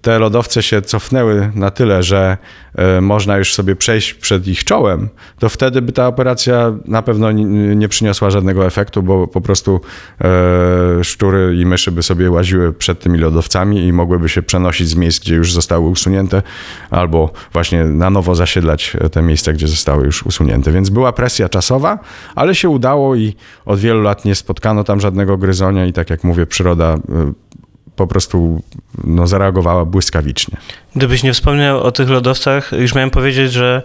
[0.06, 2.38] te lodowce się cofnęły na tyle, że
[2.76, 7.32] e, można już sobie przejść przed ich czołem, to wtedy by ta operacja na pewno
[7.76, 9.82] nie przyniosła żadnego efektu, bo po prostu
[10.22, 14.96] e, szczury i myszy by sobie łaziły przed tymi lodowcami i mogłyby się przenosić z
[14.96, 16.41] miejsc, gdzie już zostały usunięte,
[16.89, 20.72] albo właśnie na nowo zasiedlać te miejsca, gdzie zostały już usunięte.
[20.72, 22.00] Więc była presja czasowa,
[22.36, 26.24] ale się udało i od wielu lat nie spotkano tam żadnego gryzonia i tak jak
[26.24, 27.00] mówię, przyroda e,
[27.96, 28.62] po prostu
[29.04, 30.58] no, zareagowała błyskawicznie.
[30.96, 33.82] Gdybyś nie wspomniał o tych lodowcach, już miałem powiedzieć, że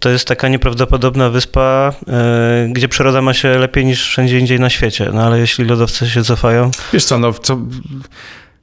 [0.00, 4.70] to jest taka nieprawdopodobna wyspa, yy, gdzie przyroda ma się lepiej niż wszędzie indziej na
[4.70, 5.10] świecie.
[5.14, 6.70] No ale jeśli lodowce się cofają.
[6.92, 7.58] Wiesz co, no co,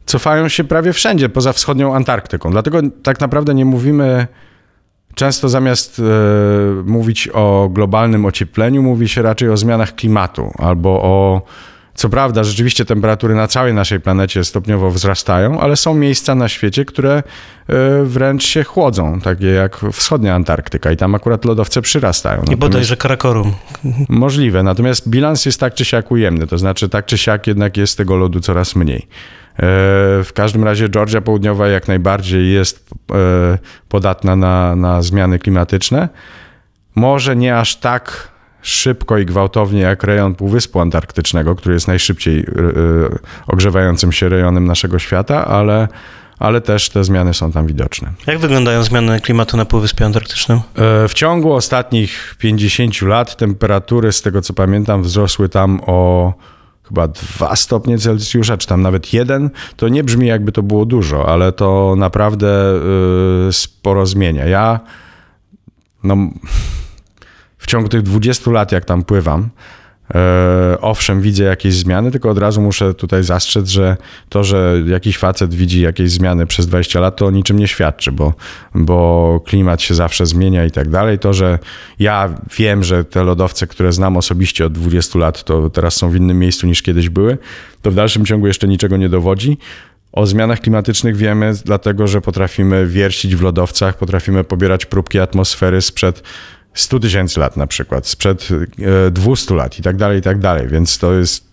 [0.06, 2.52] cofają się prawie wszędzie poza wschodnią Antarktyką.
[2.52, 4.28] Dlatego tak naprawdę nie mówimy.
[5.16, 6.06] Często zamiast yy,
[6.86, 11.42] mówić o globalnym ociepleniu, mówi się raczej o zmianach klimatu albo o
[11.98, 16.86] co prawda, rzeczywiście temperatury na całej naszej planecie stopniowo wzrastają, ale są miejsca na świecie,
[16.86, 17.24] które
[17.68, 22.44] e, wręcz się chłodzą, takie jak wschodnia Antarktyka i tam akurat lodowce przyrastają.
[22.52, 23.54] I bodajże Karakorum.
[24.10, 27.98] Możliwe, natomiast bilans jest tak czy siak ujemny, to znaczy tak czy siak jednak jest
[27.98, 29.00] tego lodu coraz mniej.
[29.00, 29.08] E,
[30.24, 33.58] w każdym razie Georgia Południowa jak najbardziej jest e,
[33.90, 36.10] podatna na, na zmiany klimatyczne.
[36.96, 38.37] Może nie aż tak
[38.67, 44.65] szybko i gwałtownie jak rejon Półwyspu Antarktycznego, który jest najszybciej y, y, ogrzewającym się rejonem
[44.65, 45.88] naszego świata, ale,
[46.39, 48.12] ale też te zmiany są tam widoczne.
[48.27, 50.58] Jak wyglądają zmiany klimatu na Półwyspie Antarktycznym?
[50.58, 56.34] E, w ciągu ostatnich 50 lat temperatury, z tego co pamiętam, wzrosły tam o
[56.88, 61.30] chyba 2 stopnie Celsjusza, czy tam nawet jeden, to nie brzmi jakby to było dużo,
[61.30, 62.73] ale to naprawdę
[63.47, 64.45] y, sporo zmienia.
[64.45, 64.80] Ja
[66.03, 66.17] no
[67.58, 69.50] w ciągu tych 20 lat, jak tam pływam,
[70.15, 73.98] e, owszem, widzę jakieś zmiany, tylko od razu muszę tutaj zastrzec, że
[74.30, 78.12] to, że jakiś facet widzi jakieś zmiany przez 20 lat, to o niczym nie świadczy,
[78.12, 78.34] bo,
[78.76, 81.20] bo klimat się zawsze zmienia i tak dalej.
[81.20, 81.60] To, że
[82.00, 86.15] ja wiem, że te lodowce, które znam osobiście od 20 lat, to teraz są w
[86.15, 87.38] innym miejscu niż kiedyś były,
[87.82, 89.58] to w dalszym ciągu jeszcze niczego nie dowodzi.
[90.12, 96.24] O zmianach klimatycznych wiemy, dlatego że potrafimy wiercić w lodowcach, potrafimy pobierać próbki atmosfery sprzed
[96.78, 98.50] 100 tysięcy lat na przykład, sprzed
[99.08, 100.68] e, 200 lat i tak dalej, i tak dalej.
[100.68, 101.48] Więc to jest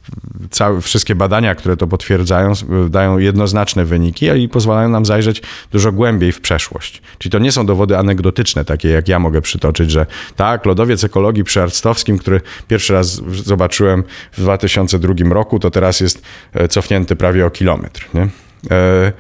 [0.50, 2.52] całe, wszystkie badania, które to potwierdzają,
[2.90, 7.02] dają jednoznaczne wyniki i pozwalają nam zajrzeć dużo głębiej w przeszłość.
[7.18, 10.06] Czyli to nie są dowody anegdotyczne, takie jak ja mogę przytoczyć, że
[10.36, 16.22] tak, lodowiec ekologii przy Arctowskim, który pierwszy raz zobaczyłem w 2002 roku, to teraz jest
[16.52, 18.08] e, cofnięty prawie o kilometr.
[18.14, 18.28] Nie?
[18.70, 19.12] E,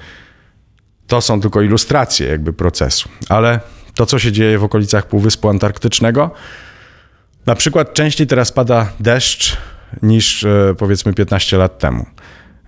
[1.06, 3.08] to są tylko ilustracje jakby procesu.
[3.28, 3.60] Ale
[3.94, 6.30] to, co się dzieje w okolicach Półwyspu Antarktycznego,
[7.46, 9.56] na przykład częściej teraz pada deszcz
[10.02, 12.06] niż e, powiedzmy 15 lat temu.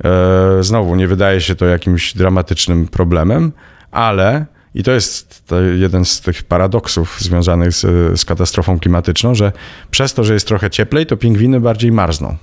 [0.04, 3.52] E, Znowu, nie wydaje się to jakimś dramatycznym problemem,
[3.90, 5.44] ale i to jest
[5.76, 7.82] jeden z tych paradoksów związanych z,
[8.20, 9.52] z katastrofą klimatyczną, że
[9.90, 12.36] przez to, że jest trochę cieplej, to pingwiny bardziej marzną.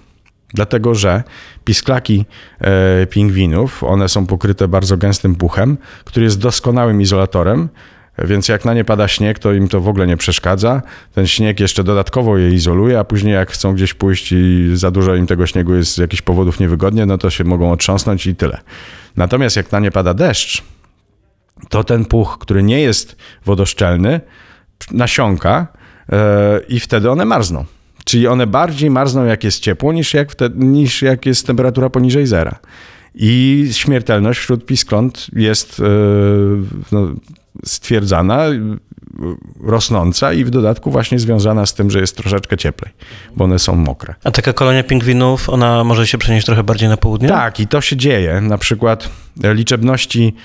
[0.54, 1.24] Dlatego, że
[1.66, 2.26] pisklaki
[2.60, 7.70] e, pingwinów, one są pokryte bardzo gęstym puchem, który jest doskonałym izolatorem,
[8.18, 10.82] więc jak na nie pada śnieg, to im to w ogóle nie przeszkadza.
[11.14, 15.16] Ten śnieg jeszcze dodatkowo je izoluje, a później jak chcą gdzieś pójść i za dużo
[15.16, 18.60] im tego śniegu jest z jakichś powodów niewygodnie, no to się mogą otrząsnąć i tyle.
[19.18, 20.64] Natomiast jak na nie pada deszcz,
[21.70, 24.22] to ten puch, który nie jest wodoszczelny,
[24.92, 25.68] nasiąka
[26.12, 27.66] e, i wtedy one marzną.
[28.06, 32.28] Czyli one bardziej marzną, jak jest ciepło, niż jak, wtedy, niż jak jest temperatura poniżej
[32.28, 32.60] zera.
[33.16, 35.84] I śmiertelność wśród piskląt jest e,
[36.92, 37.08] no,
[37.66, 38.40] stwierdzana,
[39.64, 42.92] rosnąca i w dodatku właśnie związana z tym, że jest troszeczkę cieplej,
[43.36, 44.16] bo one są mokre.
[44.24, 47.28] A taka kolonia pingwinów, ona może się przenieść trochę bardziej na południe?
[47.30, 48.42] Tak, i to się dzieje.
[48.42, 49.10] Na przykład
[49.44, 50.36] e, liczebności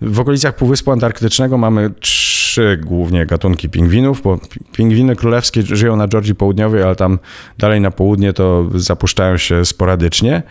[0.00, 6.08] w okolicach Półwyspu Antarktycznego mamy trzy głównie gatunki pingwinów, bo pi- pingwiny królewskie żyją na
[6.08, 7.18] Georgii Południowej, ale tam
[7.58, 10.42] dalej na południe to zapuszczają się sporadycznie.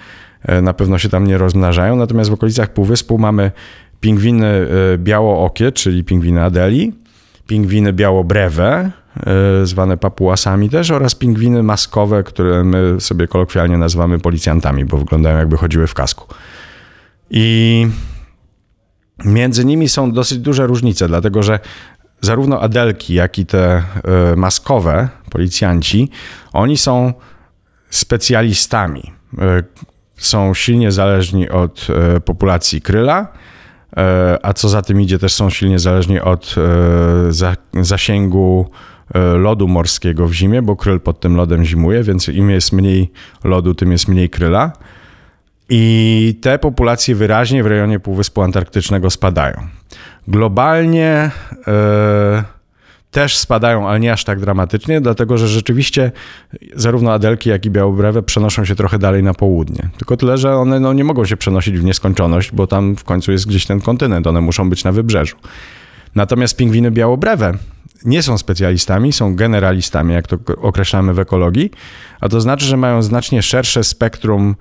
[0.44, 1.96] E, Na pewno się tam nie rozmnażają.
[1.96, 3.52] Natomiast w okolicach Półwyspu mamy
[4.02, 6.94] pingwiny e, białookie, czyli pingwiny Adeli,
[7.48, 8.92] pingwiny białobrewe,
[9.62, 15.38] e, zwane papułasami też, oraz pingwiny maskowe, które my sobie kolokwialnie nazywamy policjantami, bo wyglądają
[15.38, 16.34] jakby chodziły w kasku.
[17.30, 17.88] I
[19.26, 21.60] między nimi są dosyć duże różnice, dlatego że
[22.22, 23.84] zarówno adelki, jak i te e,
[24.36, 26.10] maskowe policjanci,
[26.54, 27.14] oni są
[27.90, 29.12] specjalistami.
[30.18, 31.88] Są silnie zależni od
[32.26, 33.28] populacji kryla,
[34.42, 38.70] a co za tym idzie, też są silnie zależni od e, za- zasięgu
[39.14, 43.12] e, lodu morskiego w zimie, bo kryl pod tym lodem zimuje, więc im jest mniej
[43.44, 44.72] lodu, tym jest mniej kryla.
[45.70, 49.68] I te populacje wyraźnie w rejonie Półwyspu Antarktycznego spadają.
[50.28, 51.32] Globalnie
[51.68, 52.44] e,
[53.12, 56.12] też spadają, ale nie aż tak dramatycznie, dlatego że rzeczywiście
[56.76, 59.90] zarówno adelki, jak i białobrewe przenoszą się trochę dalej na południe.
[59.98, 63.32] Tylko tyle, że one no, nie mogą się przenosić w nieskończoność, bo tam w końcu
[63.32, 65.36] jest gdzieś ten kontynent, one muszą być na wybrzeżu.
[66.16, 67.54] Natomiast pingwiny białobrewe
[68.06, 71.72] nie są specjalistami, są generalistami, jak to określamy w ekologii,
[72.22, 74.56] a to znaczy, że mają znacznie szersze spektrum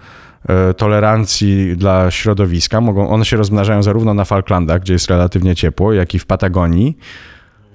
[0.48, 2.80] e, tolerancji dla środowiska.
[2.80, 6.96] Mogą, one się rozmnażają zarówno na Falklandach, gdzie jest relatywnie ciepło, jak i w Patagonii,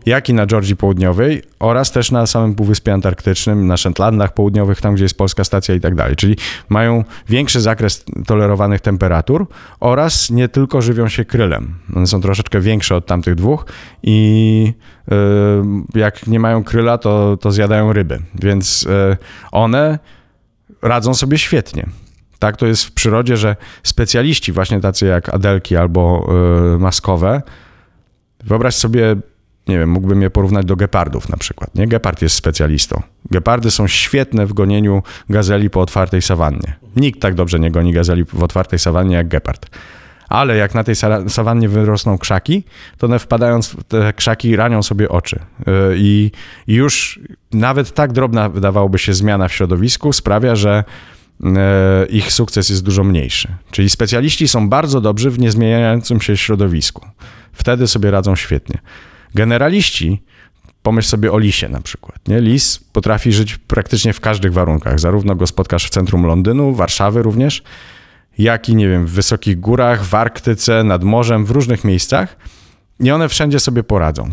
[0.06, 4.96] jak i na Georgii Południowej oraz też na samym Półwyspie Antarktycznym, na Shetlandach Południowych, tam
[4.96, 6.16] gdzie jest polska stacja i tak dalej.
[6.16, 6.36] Czyli
[6.70, 9.48] mają większy zakres tolerowanych temperatur
[9.80, 11.76] oraz nie tylko żywią się krylem.
[11.96, 13.66] One są troszeczkę większe od tamtych dwóch
[14.04, 14.74] i
[15.96, 18.20] y, jak nie mają kryla, to, to zjadają ryby.
[18.36, 19.18] Więc y,
[19.52, 20.00] one
[20.82, 21.86] radzą sobie świetnie.
[22.40, 26.30] Tak to jest w przyrodzie, że specjaliści, właśnie tacy jak adelki albo
[26.76, 27.42] y, maskowe,
[28.44, 29.16] wyobraź sobie
[29.68, 31.76] nie wiem, mógłbym je porównać do gepardów na przykład.
[31.76, 31.88] Nie?
[31.88, 33.02] Gepard jest specjalistą.
[33.32, 36.76] Gepardy są świetne w gonieniu gazeli po otwartej sawannie.
[36.96, 39.70] Nikt tak dobrze nie goni gazeli w otwartej sawannie jak gepard.
[40.30, 42.64] Ale jak na tej sa- sawannie wyrosną krzaki,
[42.98, 45.40] to one wpadając w te krzaki ranią sobie oczy.
[45.68, 46.32] Yy, I
[46.68, 47.20] już
[47.54, 50.84] nawet tak drobna wydawałoby się zmiana w środowisku sprawia, że
[51.40, 51.50] yy,
[52.10, 53.48] ich sukces jest dużo mniejszy.
[53.72, 57.06] Czyli specjaliści są bardzo dobrzy w niezmieniającym się środowisku.
[57.54, 58.80] Wtedy sobie radzą świetnie.
[59.36, 60.22] Generaliści,
[60.84, 62.28] pomyśl sobie o lisie na przykład.
[62.28, 62.42] Nie?
[62.42, 65.00] Lis potrafi żyć praktycznie w każdych warunkach.
[65.00, 67.64] Zarówno go spotkasz w centrum Londynu, Warszawy również,
[68.38, 72.38] jak i nie wiem, w wysokich górach, w Arktyce, nad morzem, w różnych miejscach.
[73.00, 74.30] I one wszędzie sobie poradzą.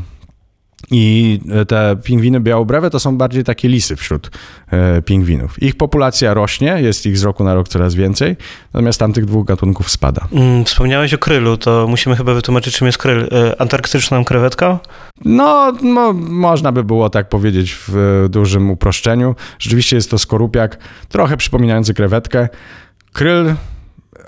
[0.90, 4.30] I te pingwiny białobrewe to są bardziej takie lisy wśród
[4.70, 5.62] e, pingwinów.
[5.62, 8.36] Ich populacja rośnie, jest ich z roku na rok coraz więcej,
[8.74, 10.26] natomiast tamtych dwóch gatunków spada.
[10.32, 13.28] Mm, Wspomniałeś o krylu, to musimy chyba wytłumaczyć, czym jest kryl.
[13.32, 14.78] E, Antarktyczną krewetką?
[15.24, 19.34] No, mo, można by było tak powiedzieć w e, dużym uproszczeniu.
[19.58, 22.48] Rzeczywiście jest to skorupiak, trochę przypominający krewetkę.
[23.12, 23.54] Kryl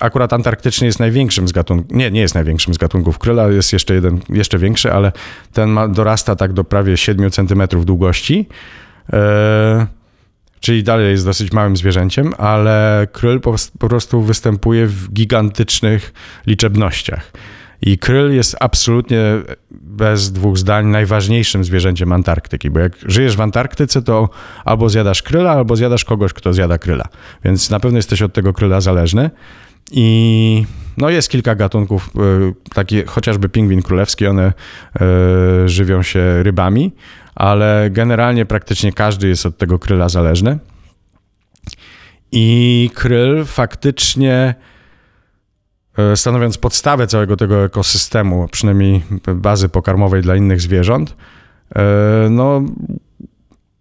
[0.01, 3.95] akurat antarktyczny jest największym z gatunków, nie, nie jest największym z gatunków kryla, jest jeszcze
[3.95, 5.13] jeden, jeszcze większy, ale
[5.53, 8.49] ten ma, dorasta tak do prawie 7 cm długości.
[9.13, 9.87] E,
[10.61, 16.13] czyli dalej jest dosyć małym zwierzęciem, ale kryl po, po prostu występuje w gigantycznych
[16.47, 17.33] liczebnościach.
[17.83, 19.23] I kryl jest absolutnie
[19.71, 24.29] bez dwóch zdań najważniejszym zwierzęciem Antarktyki, bo jak żyjesz w Antarktyce, to
[24.65, 27.05] albo zjadasz kryla, albo zjadasz kogoś, kto zjada kryla.
[27.45, 29.31] Więc na pewno jesteś od tego kryla zależny.
[29.91, 30.67] I
[30.97, 34.53] no jest kilka gatunków, y, takie chociażby pingwin królewski, one
[35.65, 36.93] y, żywią się rybami,
[37.35, 40.59] ale generalnie praktycznie każdy jest od tego kryla zależny.
[42.33, 44.55] I kryl faktycznie
[45.99, 49.03] E, stanowiąc podstawę całego tego ekosystemu, przynajmniej
[49.35, 51.17] bazy pokarmowej dla innych zwierząt,
[51.77, 51.83] e,
[52.31, 52.63] no,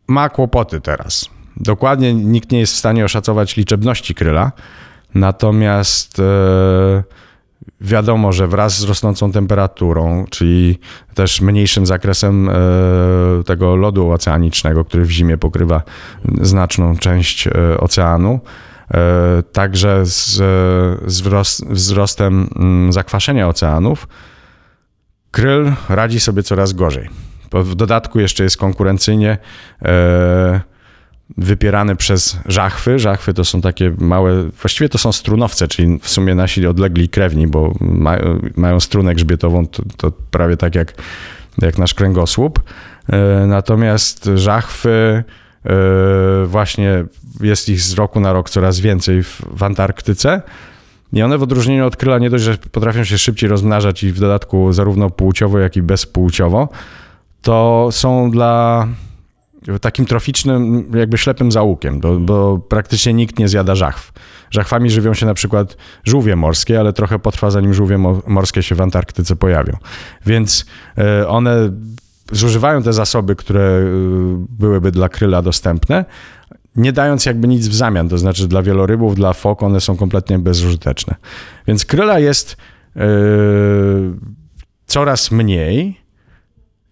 [0.08, 1.30] ma kłopoty teraz.
[1.58, 4.52] Dokładnie nikt nie jest w stanie oszacować liczebności kryla,
[5.16, 7.04] natomiast e,
[7.82, 10.80] wiadomo, że wraz z rosnącą temperaturą, czyli
[11.14, 12.50] też mniejszym zakresem
[13.46, 15.82] tego lodu oceanicznego, który w zimie pokrywa
[16.42, 17.50] znaczną część
[17.80, 18.40] oceanu,
[18.94, 20.36] E, także z,
[21.06, 21.22] z
[21.70, 24.08] wzrostem mm, zakwaszenia oceanów
[25.32, 27.10] kryl radzi sobie coraz gorzej.
[27.54, 29.38] W dodatku jeszcze jest konkurencyjnie
[29.82, 30.62] e,
[31.38, 33.00] wypierany przez żachwy.
[33.00, 37.48] Żachwy to są takie małe, właściwie to są strunowce, czyli w sumie nasi odlegli krewni,
[37.48, 37.74] bo
[38.56, 40.94] mają strunę grzbietową, to, to prawie tak jak,
[41.62, 42.64] jak nasz kręgosłup.
[43.10, 45.24] E, natomiast żachwy
[46.46, 47.06] właśnie
[47.42, 50.42] jest ich z roku na rok coraz więcej w, w Antarktyce.
[51.14, 54.20] I one w odróżnieniu od kryla nie dość, że potrafią się szybciej rozmnażać i w
[54.20, 56.70] dodatku zarówno płciowo, jak i bezpłciowo,
[57.42, 58.88] to są dla
[59.82, 64.14] takim troficznym, jakby ślepym zaułkiem, bo, bo, praktycznie nikt nie zjada żachw.
[64.52, 67.98] Żachwami żywią się na przykład żółwie morskie, ale trochę potrwa zanim żółwie
[68.28, 69.78] morskie się w Antarktyce pojawią.
[70.26, 70.66] Więc
[70.98, 71.72] e, one
[72.32, 73.84] zużywają te zasoby, które e,
[74.50, 76.06] byłyby dla kryla dostępne,
[76.76, 80.40] nie dając jakby nic w zamian, to znaczy dla wielorybów, dla fok one są kompletnie
[80.40, 81.16] bezużyteczne.
[81.68, 82.58] Więc kryla jest
[82.96, 83.04] yy,
[84.86, 86.03] coraz mniej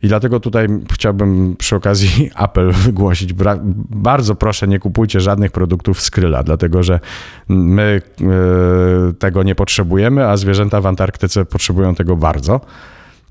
[0.03, 3.33] i dlatego tutaj chciałbym przy okazji apel wygłosić.
[3.89, 6.99] bardzo proszę, nie kupujcie żadnych produktów z kryla, dlatego że
[7.47, 12.61] my yy, tego nie potrzebujemy, a zwierzęta w Antarktyce potrzebują tego bardzo.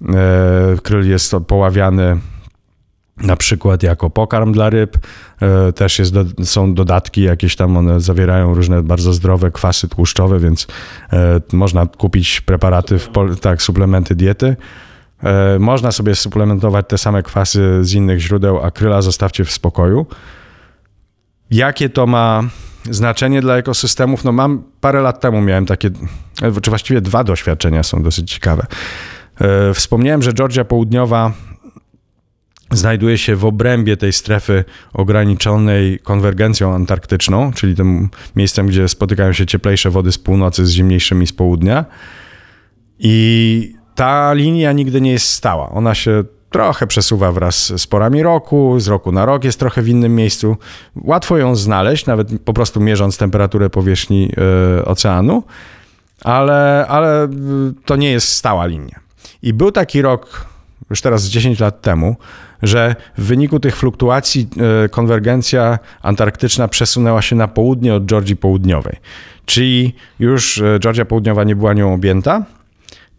[0.00, 0.08] Yy,
[0.82, 2.18] kryl jest poławiany
[3.22, 4.98] na przykład jako pokarm dla ryb.
[5.42, 10.66] E, też jest są dodatki jakieś tam, one zawierają różne bardzo zdrowe kwasy tłuszczowe, więc
[11.12, 13.08] e, można kupić preparaty, w,
[13.40, 14.56] tak, suplementy diety.
[15.22, 20.06] E, można sobie suplementować te same kwasy z innych źródeł, akryla zostawcie w spokoju.
[21.50, 22.42] Jakie to ma
[22.90, 24.24] znaczenie dla ekosystemów?
[24.24, 25.90] No mam parę lat temu miałem takie,
[26.62, 28.66] czy właściwie dwa doświadczenia są dosyć ciekawe.
[29.74, 31.32] Wspomniałem, że Georgia Południowa
[32.70, 39.46] znajduje się w obrębie tej strefy ograniczonej konwergencją antarktyczną, czyli tym miejscem, gdzie spotykają się
[39.46, 41.84] cieplejsze wody z północy z zimniejszymi z południa.
[42.98, 45.70] I ta linia nigdy nie jest stała.
[45.70, 49.88] Ona się trochę przesuwa wraz z porami roku, z roku na rok jest trochę w
[49.88, 50.56] innym miejscu.
[50.96, 54.32] Łatwo ją znaleźć, nawet po prostu mierząc temperaturę powierzchni
[54.78, 55.42] y, oceanu,
[56.24, 57.28] ale, ale
[57.84, 59.00] to nie jest stała linia.
[59.42, 60.46] I był taki rok,
[60.90, 62.16] już teraz 10 lat temu,
[62.62, 64.48] że w wyniku tych fluktuacji
[64.84, 68.96] e, konwergencja antarktyczna przesunęła się na południe od Georgii Południowej.
[69.46, 72.44] Czyli już e, Georgia Południowa nie była nią objęta,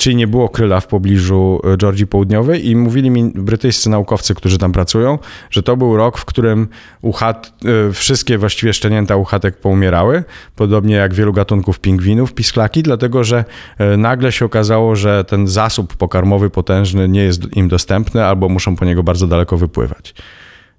[0.02, 4.58] czyli nie było kryla w pobliżu e, Georgii Południowej i mówili mi brytyjscy naukowcy, którzy
[4.58, 6.68] tam pracują, że to był rok, w którym
[7.02, 7.54] uchat,
[7.90, 10.24] e, wszystkie właściwie szczenięta uchatek poumierały,
[10.56, 13.46] podobnie jak wielu gatunków pingwinów, pisklaki, dlatego że
[13.78, 18.76] e, nagle się okazało, że ten zasób pokarmowy potężny nie jest im dostępny albo muszą
[18.76, 20.14] po niego bardzo daleko wypływać.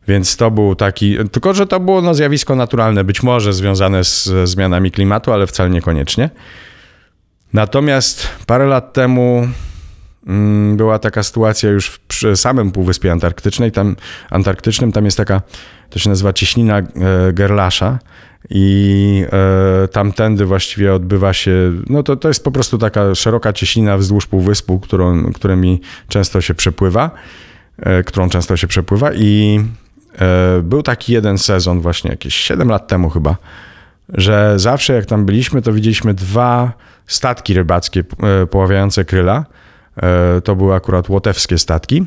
[0.09, 4.31] Więc to był taki, tylko że to było no, zjawisko naturalne, być może związane z
[4.45, 6.31] zmianami klimatu, ale wcale niekoniecznie.
[7.53, 9.49] Natomiast parę lat temu
[10.27, 13.97] mm, była taka sytuacja już przy samym Półwyspie Antarktycznej, tam,
[14.31, 15.43] Antarktycznym, tam jest taka,
[15.91, 16.85] to się nazywa cieśnina e,
[17.33, 17.99] Gerlasza.
[18.51, 19.25] I
[19.85, 24.27] e, tamtędy właściwie odbywa się, no to, to jest po prostu taka szeroka cieśnina wzdłuż
[24.27, 27.11] Półwyspu, którą, którymi często się przepływa,
[27.79, 29.11] e, którą często się przepływa.
[29.15, 29.61] I
[30.63, 33.37] był taki jeden sezon właśnie jakieś 7 lat temu chyba,
[34.09, 36.73] że zawsze jak tam byliśmy, to widzieliśmy dwa
[37.07, 39.47] statki rybackie e, poławiające kryla.
[39.97, 42.05] E, to były akurat łotewskie statki.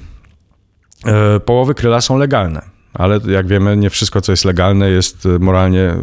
[1.05, 2.61] E, połowy kryla są legalne,
[2.93, 5.95] ale jak wiemy, nie wszystko, co jest legalne, jest moralnie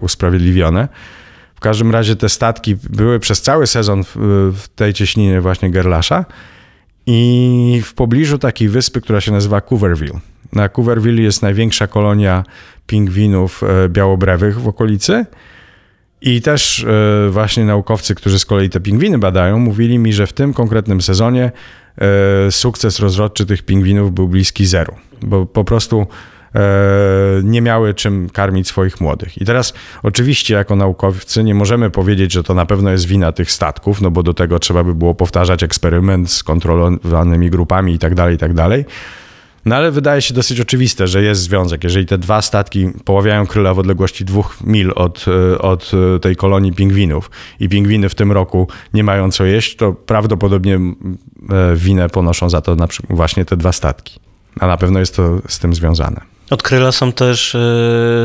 [0.00, 0.88] usprawiedliwione.
[1.54, 6.24] W każdym razie te statki były przez cały sezon w, tej cieśninie właśnie Gerlasza
[7.06, 10.20] i w pobliżu takiej wyspy, która się nazywa Cooverville.
[10.52, 12.44] Na Cooverville jest największa kolonia
[12.86, 15.26] pingwinów e, białobrewych w okolicy.
[16.20, 20.32] I też e, właśnie naukowcy, którzy z kolei te pingwiny badają, mówili mi, że w
[20.32, 21.52] tym konkretnym sezonie
[21.98, 26.06] e, sukces rozrodczy tych pingwinów był bliski zeru, bo po prostu
[27.42, 29.42] nie miały czym karmić swoich młodych.
[29.42, 33.50] I teraz oczywiście jako naukowcy nie możemy powiedzieć, że to na pewno jest wina tych
[33.50, 38.14] statków, no bo do tego trzeba by było powtarzać eksperyment z kontrolowanymi grupami i tak
[38.14, 38.84] dalej, i tak dalej.
[39.66, 41.84] No ale wydaje się dosyć oczywiste, że jest związek.
[41.84, 46.36] Jeżeli te dwa statki poławiają kryla w odległości dwóch mil od, e, od e, tej
[46.36, 52.08] kolonii pingwinów i pingwiny w tym roku nie mają co jeść, to prawdopodobnie e, winę
[52.08, 52.76] ponoszą za to
[53.10, 54.20] właśnie te dwa statki.
[54.60, 56.35] A na pewno jest to z tym związane.
[56.50, 57.58] Od kryla są też y,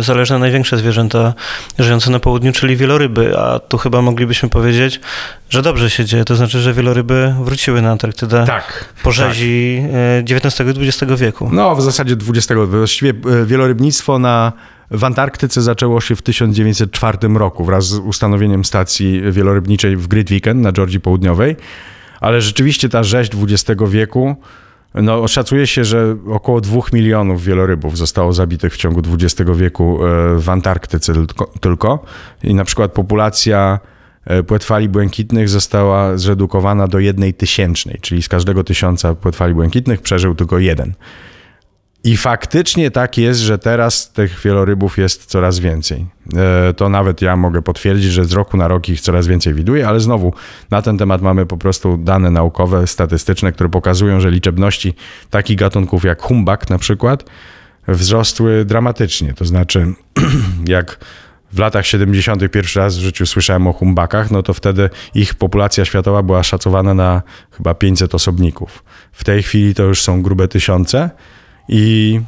[0.01, 1.33] zależne największe zwierzęta
[1.79, 4.99] żyjące na południu, czyli wieloryby, a tu chyba moglibyśmy powiedzieć,
[5.49, 9.83] że dobrze się dzieje, to znaczy, że wieloryby wróciły na Antarktydę tak, po rzezi
[10.27, 10.37] tak.
[10.37, 11.49] XIX i XX wieku.
[11.53, 12.53] No, w zasadzie XX.
[12.67, 14.53] Właściwie e, wielorybnictwo na
[14.91, 20.71] w Antarktyce zaczęło się w 1904 roku wraz z ustanowieniem stacji wielorybniczej w Grytviken na
[20.71, 21.55] Georgii Południowej,
[22.19, 24.35] ale rzeczywiście ta rzeź XX wieku
[24.93, 30.39] no, szacuje się, że około dwóch milionów wielorybów zostało zabitych w ciągu XX wieku e,
[30.39, 31.13] w Antarktyce
[31.61, 32.03] tylko.
[32.43, 33.79] I na przykład populacja
[34.25, 40.35] e, płetwali błękitnych została zredukowana do jednej tysięcznej, czyli z każdego tysiąca płetwali błękitnych przeżył
[40.35, 40.93] tylko jeden.
[42.03, 46.05] I faktycznie tak jest, że teraz tych wielorybów jest coraz więcej.
[46.35, 49.87] E, to nawet ja mogę potwierdzić, że z roku na rok ich coraz więcej widuję,
[49.87, 50.33] ale znowu
[50.71, 54.93] na ten temat mamy po prostu dane naukowe, statystyczne, które pokazują, że liczebności
[55.29, 57.25] takich gatunków jak humbak na przykład
[57.87, 59.33] wzrosły dramatycznie.
[59.33, 59.93] To znaczy,
[60.65, 60.97] jak
[61.53, 62.51] w latach 70.
[62.51, 66.93] pierwszy raz w życiu słyszałem o humbakach, no to wtedy ich populacja światowa była szacowana
[66.93, 67.21] na
[67.51, 68.83] chyba 500 osobników.
[69.11, 71.09] W tej chwili to już są grube tysiące.
[71.71, 72.19] I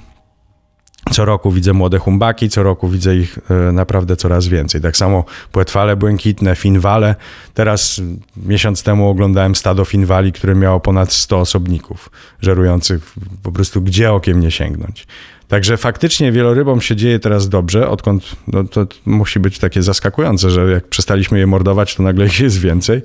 [1.11, 4.81] co roku widzę młode humbaki, co roku widzę ich e, naprawdę coraz więcej.
[4.81, 7.15] Tak samo płetwale błękitne, finwale.
[7.53, 8.01] Teraz
[8.37, 12.09] miesiąc temu oglądałem stado finwali, które miało ponad 100 osobników,
[12.41, 13.13] żerujących
[13.43, 15.07] po prostu gdzie okiem nie sięgnąć.
[15.47, 20.71] Także faktycznie wielorybom się dzieje teraz dobrze, odkąd no to musi być takie zaskakujące, że
[20.71, 23.01] jak przestaliśmy je mordować, to nagle ich jest więcej.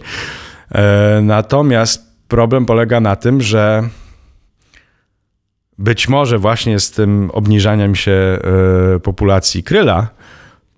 [0.73, 3.89] E, natomiast problem polega na tym, że
[5.79, 10.09] być może właśnie z tym obniżaniem się e, populacji kryla,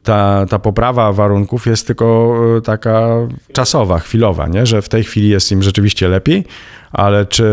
[0.02, 3.08] ta, ta poprawa warunków jest tylko e, taka
[3.52, 4.66] czasowa, chwilowa, nie?
[4.66, 6.44] że w tej chwili jest im rzeczywiście lepiej,
[6.92, 7.44] ale czy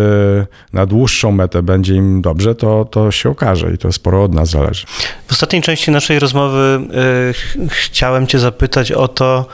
[0.74, 4.50] na dłuższą metę będzie im dobrze, to, to się okaże i to sporo od nas
[4.50, 4.86] zależy.
[5.28, 6.80] W ostatniej części naszej rozmowy
[7.60, 9.46] y, chciałem Cię zapytać o to,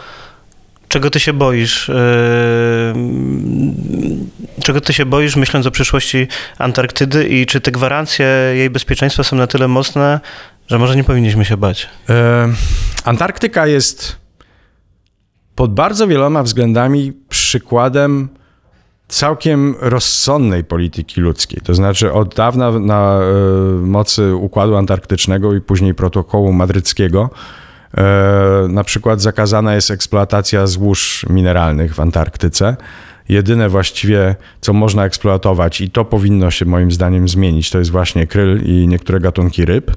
[0.87, 1.91] czego ty się boisz?
[4.64, 9.36] Czego ty się boisz, myśląc o przyszłości Antarktydy i czy te gwarancje jej bezpieczeństwa są
[9.36, 10.20] na tyle mocne,
[10.68, 11.89] że może nie powinniśmy się bać?
[12.09, 12.49] E,
[13.03, 14.18] Antarktyka jest
[15.55, 18.30] pod bardzo wieloma względami przykładem
[19.07, 21.61] całkiem rozsądnej polityki ludzkiej.
[21.64, 23.24] To znaczy od dawna na e,
[23.82, 27.30] mocy Układu Antarktycznego i później protokołu madryckiego
[27.97, 32.76] E, na przykład zakazana jest eksploatacja złóż mineralnych w Antarktyce.
[33.30, 38.28] Jedyne właściwie, co można eksploatować, i to powinno się moim zdaniem zmienić, to jest właśnie
[38.28, 39.91] kryl i niektóre gatunki ryb.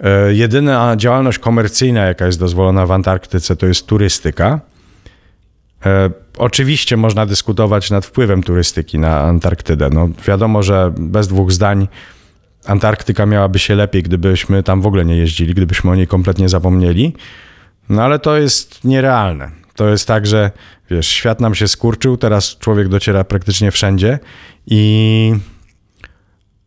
[0.00, 4.60] E, jedyna działalność komercyjna, jaka jest dozwolona w Antarktyce, to jest turystyka.
[5.86, 9.90] E, oczywiście można dyskutować nad wpływem turystyki na Antarktydę.
[9.92, 11.88] No, wiadomo, że bez dwóch zdań
[12.66, 17.14] Antarktyka miałaby się lepiej, gdybyśmy tam w ogóle nie jeździli, gdybyśmy o niej kompletnie zapomnieli.
[17.88, 19.50] No ale to jest nierealne.
[19.74, 20.50] To jest tak, że
[20.90, 24.18] wiesz, świat nam się skurczył, teraz człowiek dociera praktycznie wszędzie
[24.66, 25.34] i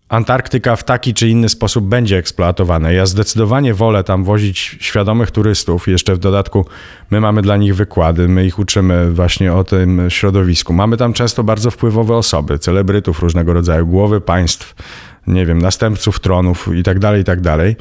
[0.10, 2.92] Antarktyka w taki czy inny sposób będzie eksploatowana.
[2.92, 5.88] Ja zdecydowanie wolę tam wozić świadomych turystów.
[5.88, 6.66] Jeszcze w dodatku
[7.12, 10.74] my mamy dla nich wykłady, my ich uczymy właśnie o tym środowisku.
[10.74, 14.76] Mamy tam często bardzo wpływowe osoby, celebrytów różnego rodzaju, głowy państw,
[15.28, 17.00] nie wiem, następców tronów i tak
[17.42, 17.76] dalej,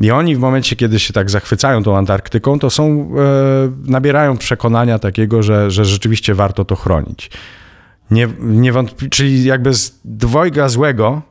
[0.00, 4.98] i oni w momencie, kiedy się tak zachwycają tą Antarktyką, to są, e, nabierają przekonania
[4.98, 7.30] takiego, że, że rzeczywiście warto to chronić.
[8.10, 8.72] Nie, nie
[9.10, 11.22] czyli jakby z dwojga złego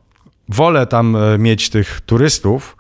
[0.50, 2.78] wolę tam e, mieć tych turystów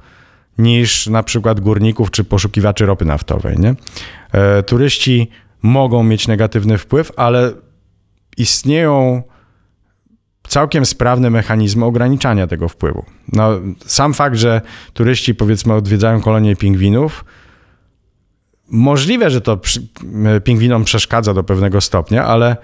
[0.57, 3.57] niż na przykład górników czy poszukiwaczy ropy naftowej.
[3.57, 3.75] Nie?
[4.31, 5.29] E, turyści
[5.61, 7.51] mogą mieć negatywny wpływ, ale
[8.37, 9.23] istnieją
[10.49, 13.05] całkiem sprawne mechanizmy ograniczania tego wpływu.
[13.33, 13.49] No,
[13.85, 14.61] sam fakt, że
[14.93, 17.25] turyści powiedzmy odwiedzają kolonie pingwinów,
[18.71, 19.87] Możliwe, że to przy,
[20.43, 22.57] pingwinom przeszkadza do pewnego stopnia, ale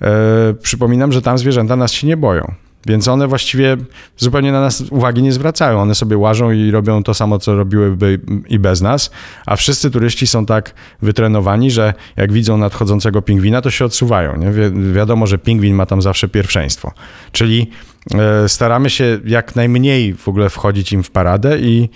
[0.00, 2.54] e, przypominam, że tam zwierzęta nas się nie boją.
[2.86, 3.76] Więc one właściwie
[4.16, 5.80] zupełnie na nas uwagi nie zwracają.
[5.80, 9.10] One sobie łażą i robią to samo, co robiłyby i bez nas,
[9.46, 14.36] a wszyscy turyści są tak wytrenowani, że jak widzą nadchodzącego pingwina, to się odsuwają.
[14.36, 14.50] Nie?
[14.50, 16.92] Wi wiadomo, że pingwin ma tam zawsze pierwszeństwo.
[17.32, 17.70] Czyli
[18.14, 21.88] e, staramy się jak najmniej w ogóle wchodzić im w paradę i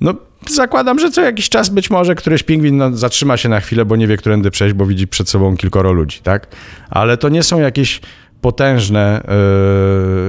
[0.00, 0.14] no,
[0.50, 4.06] zakładam, że co jakiś czas być może któryś pingwin zatrzyma się na chwilę, bo nie
[4.06, 6.46] wie, którędy przejść, bo widzi przed sobą kilkoro ludzi, tak?
[6.90, 8.00] Ale to nie są jakieś
[8.46, 9.20] potężne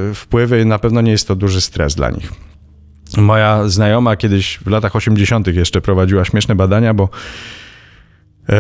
[0.07, 2.32] yy, wpływy i na pewno nie jest to duży stres dla nich.
[3.18, 5.47] Moja znajoma kiedyś w latach 80.
[5.47, 7.09] jeszcze prowadziła śmieszne badania, bo
[8.49, 8.55] yy,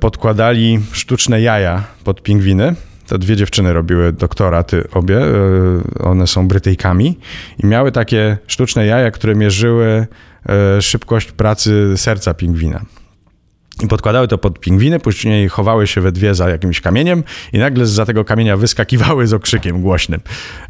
[0.00, 2.74] podkładali sztuczne jaja pod pingwiny.
[3.06, 7.18] To dwie dziewczyny robiły doktoraty obie, yy, one są Brytyjkami
[7.64, 10.06] i miały takie sztuczne jaja, które mierzyły
[10.80, 12.80] szybkość pracy serca pingwina.
[13.82, 17.86] I podkładały to pod pingwiny, później chowały się we dwie za jakimś kamieniem i nagle
[17.86, 20.20] za tego kamienia wyskakiwały z okrzykiem głośnym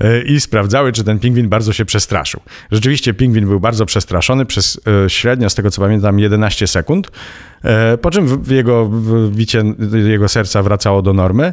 [0.01, 2.41] e, i sprawdzały, czy ten pingwin bardzo się przestraszył.
[2.73, 7.11] Rzeczywiście pingwin był bardzo przestraszony przez e, średnio, z tego co pamiętam, 11 sekund,
[7.65, 8.91] e, po czym jego
[9.31, 9.63] bicie
[10.07, 11.53] jego serca wracało do normy.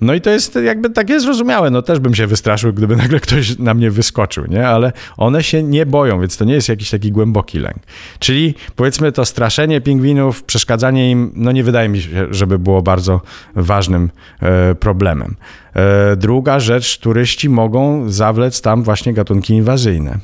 [0.00, 1.70] No i to jest jakby takie zrozumiałe.
[1.70, 4.68] No też bym się wystraszył, gdyby nagle ktoś na mnie wyskoczył, nie?
[4.68, 7.78] Ale one się nie boją, więc to nie jest jakiś taki głęboki lęk.
[8.18, 13.20] Czyli powiedzmy to straszenie pingwinów, przeszkadzanie im, no nie wydaje mi się, żeby było bardzo
[13.54, 15.36] ważnym e, problemem.
[15.74, 20.18] E, druga rzecz, turyści mogą zawlec tam właśnie gatunki inwazyjne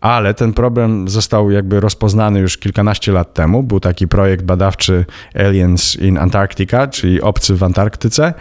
[0.00, 3.62] ale ten problem został jakby rozpoznany już kilkanaście lat temu.
[3.62, 8.34] Był taki projekt badawczy Aliens in Antarctica, czyli obcy w Antarktyce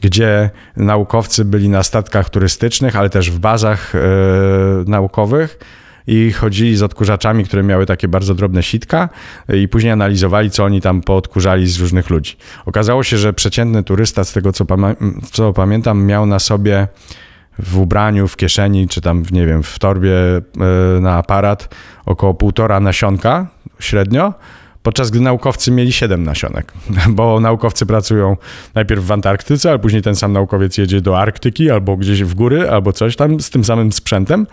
[0.00, 3.98] gdzie naukowcy byli na statkach turystycznych, ale też w bazach e,
[4.86, 5.58] naukowych
[6.06, 9.08] i chodzili z odkurzaczami, które miały takie bardzo drobne sitka
[9.54, 12.36] i później analizowali, co oni tam poodkurzali z różnych ludzi.
[12.66, 14.64] Okazało się, że przeciętny turysta, z tego co,
[15.32, 16.88] co pamiętam, miał na sobie
[17.58, 21.74] w ubraniu, w kieszeni, czy tam, nie wiem, w torbie e, na aparat
[22.06, 23.46] około półtora nasionka
[23.78, 24.34] średnio,
[24.82, 26.72] podczas gdy naukowcy mieli 7 nasionek,
[27.08, 28.36] bo naukowcy pracują
[28.74, 32.70] najpierw w Antarktyce, ale później ten sam naukowiec jedzie do Arktyki albo gdzieś w góry,
[32.70, 34.46] albo coś tam z tym samym sprzętem.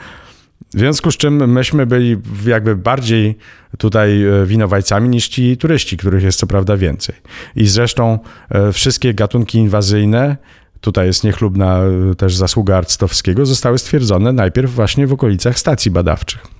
[0.73, 3.37] W związku z czym myśmy byli jakby bardziej
[3.77, 7.15] tutaj e, winowajcami niż ci turyści, których jest co prawda więcej.
[7.55, 8.19] I zresztą
[8.49, 10.37] e, wszystkie gatunki inwazyjne,
[10.81, 11.79] tutaj jest niechlubna
[12.11, 16.56] e, też zasługa Arctowskiego, zostały stwierdzone najpierw właśnie w okolicach stacji badawczych.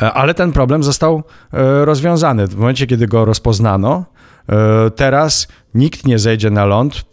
[0.00, 1.22] E, ale ten problem został
[1.52, 2.46] e, rozwiązany.
[2.46, 4.04] W momencie, kiedy go rozpoznano,
[4.48, 7.04] e, teraz nikt nie zejdzie na ląd,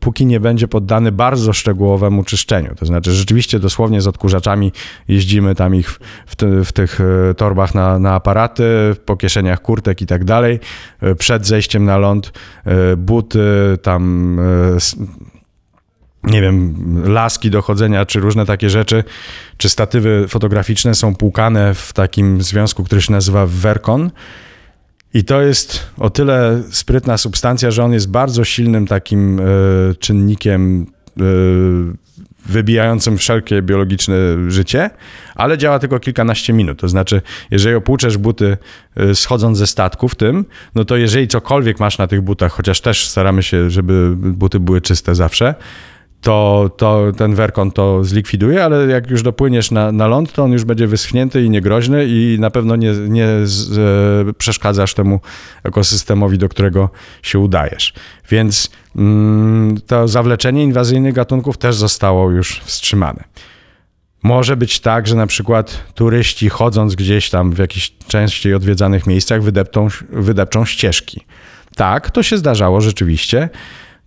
[0.00, 2.74] póki nie będzie poddany bardzo szczegółowemu czyszczeniu.
[2.74, 4.72] To znaczy, rzeczywiście dosłownie z odkurzaczami
[5.08, 7.00] jeździmy tam ich w, te, w tych
[7.36, 8.64] torbach na, na, aparaty,
[9.04, 10.60] po kieszeniach kurtek i tak dalej.
[11.18, 12.32] Przed zejściem na ląd
[12.96, 14.38] buty, tam
[16.24, 16.74] nie wiem,
[17.12, 19.04] laski do chodzenia, czy różne takie rzeczy,
[19.56, 24.10] czy statywy fotograficzne są płukane w takim związku, który się nazywa Vercon.
[25.14, 29.42] I to jest o tyle sprytna substancja, że on jest bardzo silnym takim y,
[29.98, 30.86] czynnikiem
[31.20, 31.22] y,
[32.46, 34.16] wybijającym wszelkie biologiczne
[34.48, 34.90] życie,
[35.34, 36.80] ale działa tylko kilkanaście minut.
[36.80, 38.56] To znaczy, jeżeli opłuczesz buty
[39.14, 40.44] schodząc ze statku w tym,
[40.74, 44.80] no to jeżeli cokolwiek masz na tych butach, chociaż też staramy się, żeby buty były
[44.80, 45.54] czyste zawsze,
[46.22, 50.52] to, to ten werkon to zlikwiduje, ale jak już dopłyniesz na, na ląd, to on
[50.52, 53.78] już będzie wyschnięty i niegroźny i na pewno nie, nie z,
[54.28, 55.20] e, przeszkadzasz temu
[55.62, 56.90] ekosystemowi, do którego
[57.22, 57.92] się udajesz.
[58.30, 63.24] Więc mm, to zawleczenie inwazyjnych gatunków też zostało już wstrzymane.
[64.22, 69.42] Może być tak, że na przykład turyści chodząc gdzieś tam w jakichś częściej odwiedzanych miejscach
[69.42, 71.20] wydepczą, wydepczą ścieżki.
[71.76, 73.48] Tak, to się zdarzało rzeczywiście.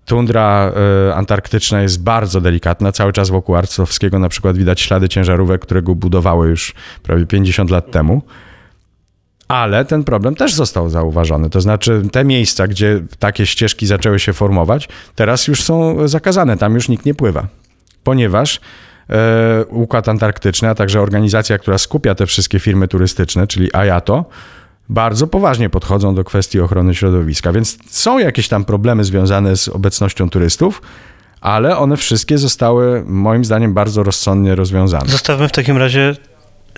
[0.05, 0.71] Tundra
[1.09, 2.91] y, antarktyczna jest bardzo delikatna.
[2.91, 7.69] Cały czas wokół Arcowskiego na przykład widać ślady ciężarówek, które go budowały już prawie 50
[7.69, 8.21] lat temu.
[9.47, 11.49] Ale ten problem też został zauważony.
[11.49, 16.75] To znaczy, te miejsca, gdzie takie ścieżki zaczęły się formować, teraz już są zakazane, tam
[16.75, 17.47] już nikt nie pływa.
[18.03, 18.59] Ponieważ
[19.09, 24.25] e, Układ Antarktyczny, a także organizacja, która skupia te wszystkie firmy turystyczne, czyli AJATO,
[24.89, 27.51] bardzo poważnie podchodzą do kwestii ochrony środowiska.
[27.51, 30.81] Więc są jakieś tam problemy związane z obecnością turystów,
[31.41, 35.09] ale one wszystkie zostały moim zdaniem bardzo rozsądnie rozwiązane.
[35.09, 36.15] Zostawmy w takim razie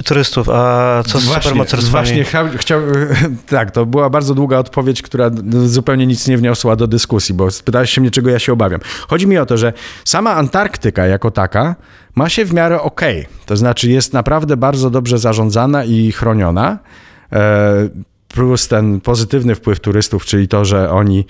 [0.06, 2.24] turystów, a co z właśnie, supermocarstwami?
[2.24, 2.82] Właśnie, chciał,
[3.50, 5.32] tak, to była bardzo długa odpowiedź, która
[5.66, 8.80] zupełnie nic nie wniosła do dyskusji, bo spytałeś się mnie, czego ja się obawiam.
[9.08, 9.74] Chodzi mi o to, że
[10.06, 11.76] sama Antarktyka jako taka
[12.16, 13.02] ma się w miarę ok.
[13.46, 16.80] To znaczy jest naprawdę bardzo dobrze zarządzana i chroniona.
[17.34, 17.90] E,
[18.28, 21.26] plus ten pozytywny wpływ turystów, czyli to, że oni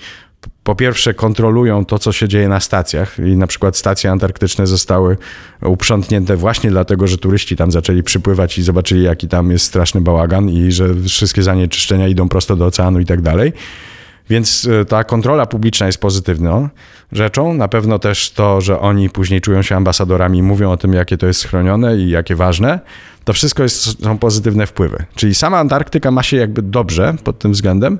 [0.64, 5.16] po pierwsze kontrolują to, co się dzieje na stacjach i na przykład stacje antarktyczne zostały
[5.62, 10.50] uprzątnięte właśnie dlatego, że turyści tam zaczęli przypływać i zobaczyli, jaki tam jest straszny bałagan
[10.50, 13.52] i że wszystkie zanieczyszczenia idą prosto do oceanu i tak dalej.
[14.30, 16.68] Więc e, ta kontrola publiczna jest pozytywną
[17.12, 17.54] rzeczą.
[17.54, 21.26] Na pewno też to, że oni później czują się ambasadorami, mówią o tym, jakie to
[21.26, 22.80] jest chronione i jakie ważne.
[23.24, 25.04] To wszystko jest, są pozytywne wpływy.
[25.14, 27.98] Czyli sama Antarktyka ma się jakby dobrze pod tym względem,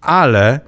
[0.00, 0.60] ale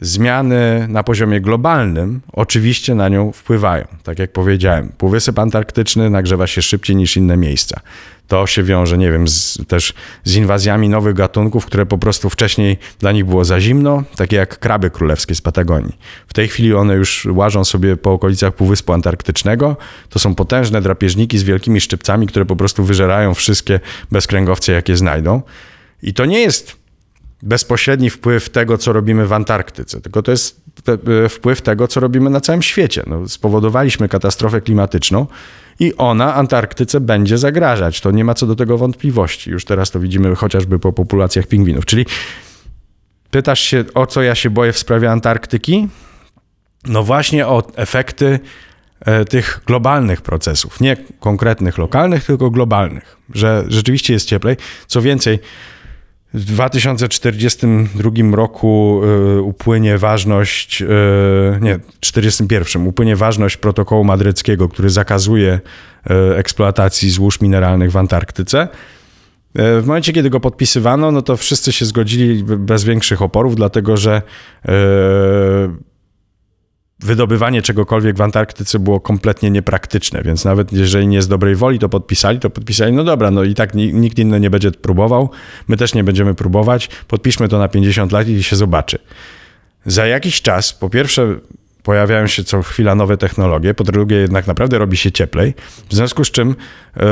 [0.00, 3.84] zmiany na poziomie globalnym oczywiście na nią wpływają.
[4.02, 7.80] Tak jak powiedziałem, Półwysep Antarktyczny nagrzewa się szybciej niż inne miejsca.
[8.28, 9.94] To się wiąże, nie wiem, z, też
[10.24, 14.58] z inwazjami nowych gatunków, które po prostu wcześniej dla nich było za zimno, takie jak
[14.58, 15.98] kraby królewskie z Patagonii.
[16.26, 19.76] W tej chwili one już łażą sobie po okolicach Półwyspu Antarktycznego.
[20.08, 23.80] To są potężne drapieżniki z wielkimi szczypcami, które po prostu wyżerają wszystkie
[24.10, 25.42] bezkręgowce, jakie znajdą.
[26.02, 26.79] I to nie jest
[27.42, 32.30] bezpośredni wpływ tego, co robimy w Antarktyce, tylko to jest te, wpływ tego, co robimy
[32.30, 33.02] na całym świecie.
[33.06, 35.26] No, spowodowaliśmy katastrofę klimatyczną
[35.80, 38.00] i ona Antarktyce będzie zagrażać.
[38.00, 39.50] To nie ma co do tego wątpliwości.
[39.50, 41.86] Już teraz to widzimy chociażby po populacjach pingwinów.
[41.86, 42.06] Czyli
[43.30, 45.88] pytasz się, o co ja się boję w sprawie Antarktyki?
[46.84, 48.40] No właśnie o efekty
[49.00, 54.56] e, tych globalnych procesów, nie konkretnych lokalnych, tylko globalnych, że rzeczywiście jest cieplej.
[54.86, 55.38] Co więcej,
[56.34, 59.00] w 2042 roku
[59.38, 60.86] y, upłynie ważność, y,
[61.60, 65.60] nie, 41 upłynie ważność protokołu madryckiego, który zakazuje
[66.10, 68.68] y, eksploatacji złóż mineralnych w Antarktyce.
[69.54, 74.22] W momencie, kiedy go podpisywano, no to wszyscy się zgodzili bez większych oporów, dlatego że
[77.02, 81.88] wydobywanie czegokolwiek w Antarktyce było kompletnie niepraktyczne, więc nawet jeżeli nie z dobrej woli to
[81.88, 85.30] podpisali, to podpisali, no dobra, no i tak nikt inny nie będzie próbował,
[85.68, 88.98] my też nie będziemy próbować, podpiszmy to na 50 lat i się zobaczy.
[89.86, 91.36] Za jakiś czas, po pierwsze,
[91.82, 95.54] pojawiają się co chwila nowe technologie, po drugie jednak naprawdę robi się cieplej,
[95.88, 96.54] w związku z czym
[96.96, 97.04] yy,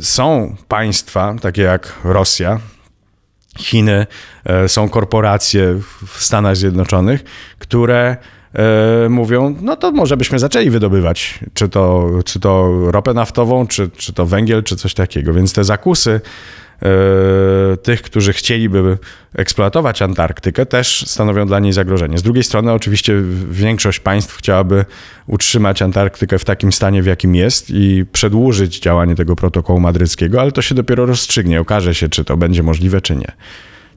[0.00, 2.60] są państwa, takie jak Rosja,
[3.58, 4.06] Chiny,
[4.46, 7.24] yy, są korporacje w Stanach Zjednoczonych,
[7.58, 8.16] które
[8.54, 13.88] E, mówią, no to może byśmy zaczęli wydobywać, czy to, czy to ropę naftową, czy,
[13.88, 15.32] czy to węgiel, czy coś takiego.
[15.32, 16.20] Więc te zakusy
[16.82, 18.98] e, tych, którzy chcieliby
[19.34, 22.18] eksploatować Antarktykę, też stanowią dla niej zagrożenie.
[22.18, 23.14] Z drugiej strony, oczywiście,
[23.50, 24.84] większość państw chciałaby
[25.26, 30.52] utrzymać Antarktykę w takim stanie, w jakim jest i przedłużyć działanie tego protokołu madryckiego, ale
[30.52, 31.60] to się dopiero rozstrzygnie.
[31.60, 33.32] Okaże się, czy to będzie możliwe, czy nie.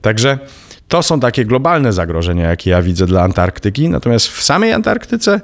[0.01, 0.39] Także
[0.93, 3.89] to są takie globalne zagrożenia, jakie ja widzę dla Antarktyki.
[3.89, 5.41] Natomiast w samej Antarktyce,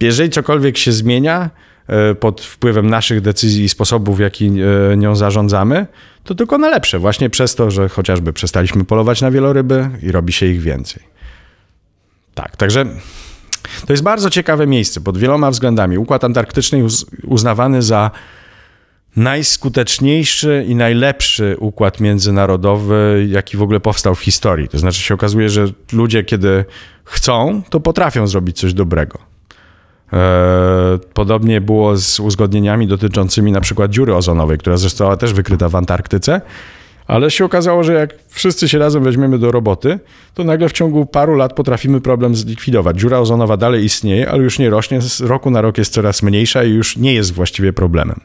[0.00, 1.50] jeżeli cokolwiek się zmienia
[1.86, 4.46] e, pod wpływem naszych decyzji i sposobów, w jaki
[4.92, 5.86] e, nią zarządzamy,
[6.24, 6.98] to tylko na lepsze.
[6.98, 11.02] Właśnie przez to, że chociażby przestaliśmy polować na wieloryby i robi się ich więcej.
[12.34, 12.84] Tak, także
[13.86, 15.98] to jest bardzo ciekawe miejsce pod wieloma względami.
[15.98, 16.86] Układ Antarktyczny
[17.26, 18.10] uznawany za
[19.16, 24.68] najskuteczniejszy i najlepszy układ międzynarodowy, jaki w ogóle powstał w historii.
[24.68, 26.64] To znaczy się okazuje, że ludzie, kiedy
[27.04, 29.18] chcą, to potrafią zrobić coś dobrego.
[30.12, 35.76] E, podobnie było z uzgodnieniami dotyczącymi na przykład dziury ozonowej, która została też wykryta w
[35.76, 36.40] Antarktyce,
[37.06, 39.98] ale się okazało, że jak wszyscy się razem weźmiemy do roboty,
[40.34, 43.00] to nagle w ciągu paru lat potrafimy problem zlikwidować.
[43.00, 46.64] Dziura ozonowa dalej istnieje, ale już nie rośnie, z roku na rok jest coraz mniejsza
[46.64, 48.20] i już nie jest właściwie problemem.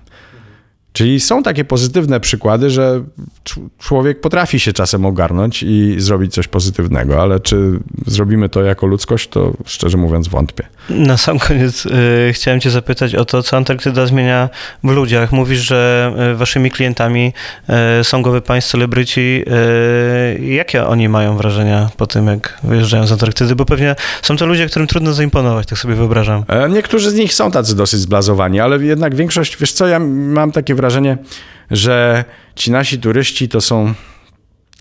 [0.94, 3.04] Czyli są takie pozytywne przykłady, że
[3.80, 9.30] człowiek potrafi się czasem ogarnąć i zrobić coś pozytywnego, ale czy zrobimy to jako ludzkość,
[9.30, 10.64] to szczerze mówiąc wątpię.
[10.90, 14.50] Na sam koniec y, chciałem Cię zapytać o to, co Antarktyda zmienia
[14.84, 15.32] w ludziach.
[15.32, 17.34] Mówisz, że y, waszymi klientami
[18.00, 19.44] y, są głowy państw, celebryci.
[20.38, 23.56] Y, jakie oni mają wrażenia po tym, jak wyjeżdżają z Antarktydy?
[23.56, 26.44] Bo pewnie są to ludzie, którym trudno zaimponować, tak sobie wyobrażam.
[26.48, 30.52] E, niektórzy z nich są tacy dosyć zblazowani, ale jednak większość, wiesz co, ja mam
[30.52, 31.18] takie wrażenie,
[31.72, 32.26] że
[32.56, 33.94] ci nasi turyści to są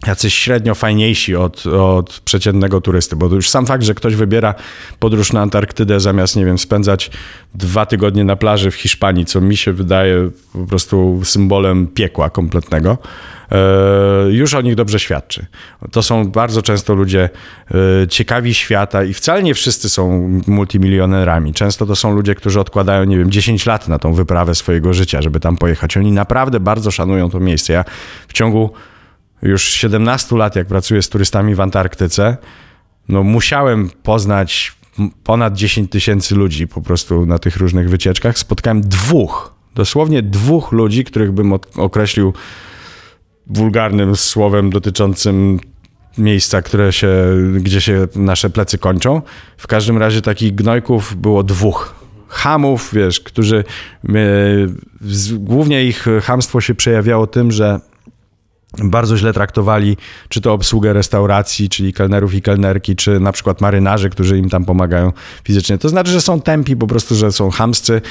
[0.06, 4.54] jacyś średnio fajniejsi od, od przeciętnego turysty, bo już sam fakt, że ktoś wybiera
[4.98, 7.10] podróż na Antarktydę zamiast, nie wiem, spędzać
[7.54, 12.98] dwa tygodnie na plaży w Hiszpanii, co mi się wydaje po prostu symbolem piekła kompletnego,
[13.52, 13.56] e,
[14.30, 15.46] już o nich dobrze świadczy.
[15.92, 17.28] To są bardzo często ludzie
[18.02, 21.54] e, ciekawi świata i wcale nie wszyscy są multimilionerami.
[21.54, 25.22] Często to są ludzie, którzy odkładają, nie wiem, 10 lat na tą wyprawę swojego życia,
[25.22, 25.96] żeby tam pojechać.
[25.96, 27.72] Oni naprawdę bardzo szanują to miejsce.
[27.72, 27.84] Ja
[28.28, 28.70] w ciągu
[29.42, 32.36] już 17 lat, jak pracuję z turystami w Antarktyce,
[33.08, 34.72] no musiałem poznać
[35.24, 38.38] ponad 10 tysięcy ludzi po prostu na tych różnych wycieczkach.
[38.38, 42.32] Spotkałem dwóch, dosłownie dwóch ludzi, których bym określił
[43.46, 45.60] wulgarnym słowem dotyczącym
[46.18, 47.12] miejsca, które się,
[47.60, 49.22] gdzie się nasze plecy kończą.
[49.56, 51.94] W każdym razie takich gnojków było dwóch.
[52.28, 54.12] Hamów, wiesz, którzy e,
[55.00, 57.80] z- głównie ich hamstwo się przejawiało tym, że
[58.78, 59.96] bardzo źle traktowali
[60.28, 64.64] czy to obsługę restauracji, czyli kelnerów i kelnerki, czy na przykład marynarzy, którzy im tam
[64.64, 65.12] pomagają
[65.44, 65.78] fizycznie.
[65.78, 68.02] To znaczy, że są tępi, po prostu, że są hamscy,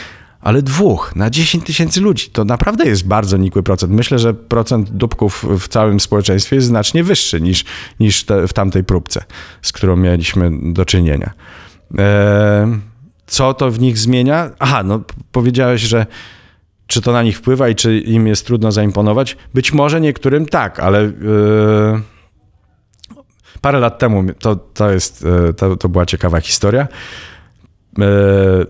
[0.41, 2.29] ale dwóch na 10 tysięcy ludzi.
[2.29, 3.93] To naprawdę jest bardzo nikły procent.
[3.93, 7.65] Myślę, że procent dupków w całym społeczeństwie jest znacznie wyższy niż,
[7.99, 9.23] niż te, w tamtej próbce,
[9.61, 11.33] z którą mieliśmy do czynienia.
[11.97, 12.79] Eee,
[13.27, 14.49] co to w nich zmienia?
[14.59, 15.01] Aha, no
[15.31, 16.05] powiedziałeś, że
[16.89, 19.37] czy to na nich wpływa i czy im jest trudno zaimponować?
[19.53, 22.01] Być może niektórym tak, ale yy,
[23.61, 26.87] parę lat temu to, to, jest, yy, to, to była ciekawa historia.
[27.97, 28.05] Yy,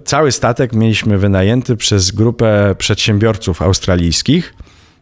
[0.05, 4.53] cały statek mieliśmy wynajęty przez grupę przedsiębiorców australijskich.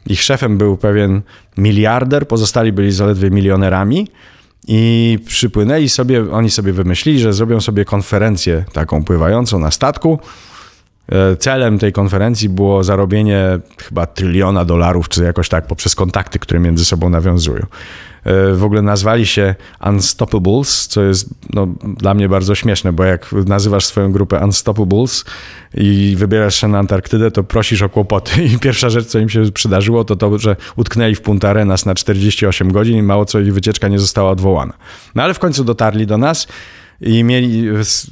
[0.08, 1.22] Ich szefem był pewien
[1.58, 4.08] miliarder, pozostali byli zaledwie milionerami.
[4.68, 10.20] I przypłynęli sobie, oni sobie wymyślili, że zrobią sobie konferencję taką pływającą na statku.
[11.12, 16.60] E, Celem tej konferencji było zarobienie chyba tryliona dolarów, czy jakoś tak, poprzez kontakty, które
[16.60, 17.66] między sobą nawiązują.
[18.24, 19.56] E, W ogóle nazwali się
[19.86, 25.26] Unstoppables, co jest no, dla mnie bardzo śmieszne, bo jak nazywasz swoją grupę Unstoppables
[25.74, 28.44] i wybierasz się na Antarktydę, to prosisz o kłopoty.
[28.54, 31.96] I pierwsza rzecz, co im się przydarzyło, to to, że utknęli w Punta Arenas na
[31.96, 34.74] 48 godzin i mało co ich wycieczka nie została odwołana.
[35.16, 36.48] No ale w końcu dotarli do nas
[37.02, 37.70] i mieli,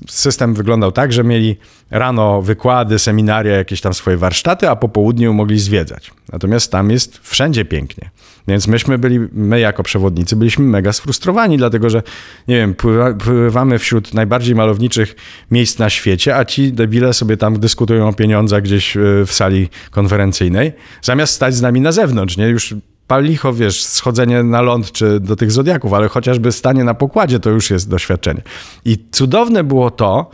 [0.09, 1.57] system wyglądał tak, że mieli
[1.91, 6.11] rano wykłady, seminaria, jakieś tam swoje warsztaty, a po południu mogli zwiedzać.
[6.33, 8.09] Natomiast tam jest wszędzie pięknie.
[8.47, 12.03] Więc myśmy byli, my jako przewodnicy byliśmy mega sfrustrowani, dlatego że,
[12.47, 15.15] nie wiem, pływa, pływamy wśród najbardziej malowniczych
[15.51, 19.69] miejsc na świecie, a ci debile sobie tam dyskutują o pieniądzach gdzieś y, w sali
[19.91, 22.47] konferencyjnej, zamiast stać z nami na zewnątrz, nie?
[22.47, 22.75] Już
[23.08, 27.39] pal licho, wiesz, schodzenie na ląd czy do tych zodiaków, ale chociażby stanie na pokładzie
[27.39, 28.41] to już jest doświadczenie.
[28.86, 30.32] I cudowne było to,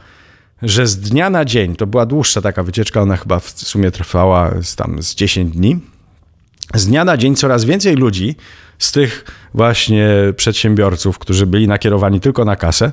[0.61, 4.51] że z dnia na dzień, to była dłuższa taka wycieczka, ona chyba w sumie trwała
[4.61, 5.79] z, tam z 10 dni,
[6.73, 8.35] z dnia na dzień coraz więcej ludzi
[8.79, 12.91] z tych właśnie przedsiębiorców, którzy byli nakierowani tylko na kasę,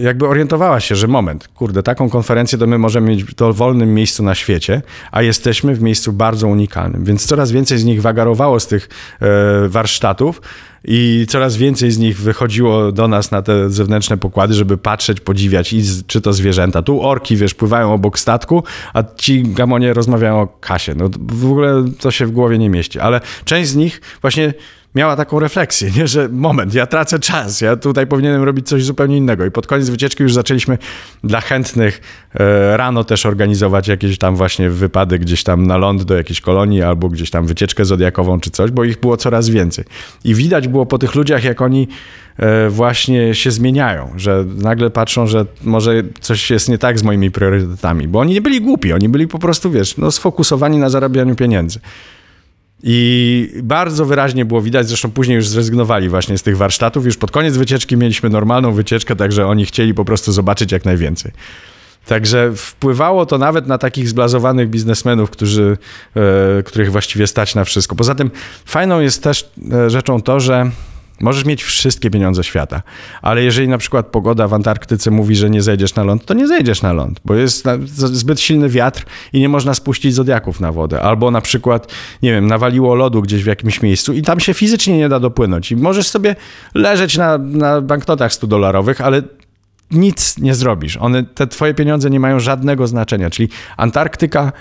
[0.00, 4.22] jakby orientowała się, że moment, kurde, taką konferencję to my możemy mieć w dowolnym miejscu
[4.22, 8.66] na świecie, a jesteśmy w miejscu bardzo unikalnym, więc coraz więcej z nich wagarowało z
[8.66, 8.88] tych
[9.20, 10.40] e, warsztatów
[10.84, 15.72] i coraz więcej z nich wychodziło do nas na te zewnętrzne pokłady, żeby patrzeć, podziwiać,
[15.72, 16.82] i czy to zwierzęta.
[16.82, 18.62] Tu orki, wiesz, pływają obok statku,
[18.94, 20.94] a ci gamonie rozmawiają o kasie.
[20.94, 24.54] No w ogóle to się w głowie nie mieści, ale część z nich właśnie
[24.94, 26.08] miała taką refleksję, nie?
[26.08, 29.46] że moment, ja tracę czas, ja tutaj powinienem robić coś zupełnie innego.
[29.46, 30.78] I pod koniec wycieczki już zaczęliśmy
[31.24, 32.00] dla chętnych
[32.34, 36.82] e, rano też organizować jakieś tam właśnie wypady gdzieś tam na ląd do jakiejś kolonii
[36.82, 39.84] albo gdzieś tam wycieczkę zodiakową czy coś, bo ich było coraz więcej.
[40.24, 41.88] I widać było po tych ludziach, jak oni
[42.36, 47.30] e, właśnie się zmieniają, że nagle patrzą, że może coś jest nie tak z moimi
[47.30, 51.34] priorytetami, bo oni nie byli głupi, oni byli po prostu, wiesz, no, sfokusowani na zarabianiu
[51.34, 51.80] pieniędzy.
[52.82, 57.04] I bardzo wyraźnie było widać, zresztą później już zrezygnowali właśnie z tych warsztatów.
[57.04, 61.32] Już pod koniec wycieczki mieliśmy normalną wycieczkę, także oni chcieli po prostu zobaczyć jak najwięcej.
[62.06, 65.78] Także wpływało to nawet na takich zblazowanych biznesmenów, którzy,
[66.16, 67.96] e, których właściwie stać na wszystko.
[67.96, 68.30] Poza tym
[68.64, 70.70] fajną jest też e, rzeczą to, że
[71.20, 72.82] możesz mieć wszystkie pieniądze świata,
[73.22, 76.46] ale jeżeli na przykład pogoda w Antarktyce mówi, że nie zejdziesz na ląd, to nie
[76.46, 81.02] zejdziesz na ląd, bo jest zbyt silny wiatr i nie można spuścić zodiaków na wodę.
[81.02, 81.92] Albo na przykład,
[82.22, 85.72] nie wiem, nawaliło lodu gdzieś w jakimś miejscu i tam się fizycznie nie da dopłynąć.
[85.72, 86.36] I możesz sobie
[86.74, 89.22] leżeć na, na banknotach 100 dolarowych, ale
[89.90, 90.96] nic nie zrobisz.
[90.96, 93.30] One, te twoje pieniądze nie mają żadnego znaczenia.
[93.30, 94.52] Czyli Antarktyka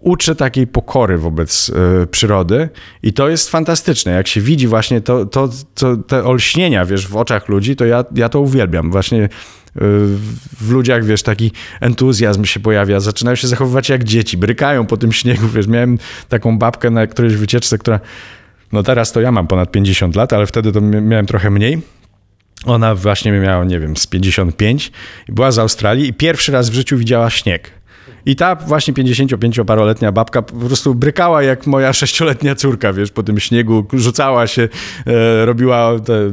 [0.00, 1.70] uczy takiej pokory wobec
[2.02, 2.68] e, przyrody
[3.02, 4.12] i to jest fantastyczne.
[4.12, 8.04] Jak się widzi właśnie to, to, to, te olśnienia, wiesz, w oczach ludzi, to ja,
[8.14, 8.90] ja to uwielbiam.
[8.90, 9.28] Właśnie e,
[10.60, 15.12] w- ludziach, wiesz, taki entuzjazm się pojawia, zaczynają się zachowywać jak dzieci, brykają po tym
[15.12, 18.00] śniegu, wiesz, miałem taką babkę na którejś wycieczce, która,
[18.72, 21.82] no teraz to ja mam ponad 50 lat, ale wtedy to mia- miałem trochę mniej,
[22.64, 24.92] ona właśnie miała, nie wiem, z 55
[25.28, 27.70] i była z Australii i pierwszy raz w życiu widziała śnieg.
[28.28, 33.40] I ta właśnie 55-paroletnia babka po prostu brykała jak moja sześcioletnia córka, wiesz, po tym
[33.40, 34.68] śniegu, rzucała się,
[35.06, 36.32] e, robiła te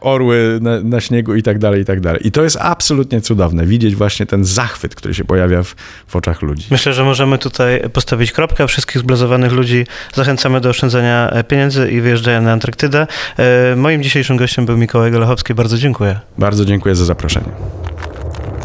[0.00, 2.26] orły na, na śniegu i tak dalej, i tak dalej.
[2.26, 5.74] I to jest absolutnie cudowne, widzieć właśnie ten zachwyt, który się pojawia w,
[6.06, 6.66] w oczach ludzi.
[6.70, 8.66] Myślę, że możemy tutaj postawić kropkę.
[8.66, 13.06] Wszystkich zblazowanych ludzi zachęcamy do oszczędzania e, pieniędzy i wyjeżdżania na Antarktydę.
[13.36, 15.54] E, Moim dzisiejszym gościem był Mikołaj Golechowski.
[15.54, 16.20] Bardzo dziękuję.
[16.38, 17.50] Bardzo dziękuję za zaproszenie.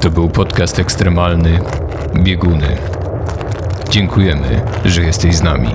[0.01, 1.59] To był podcast ekstremalny
[2.15, 2.77] Bieguny.
[3.89, 5.69] Dziękujemy, że jesteś z nami.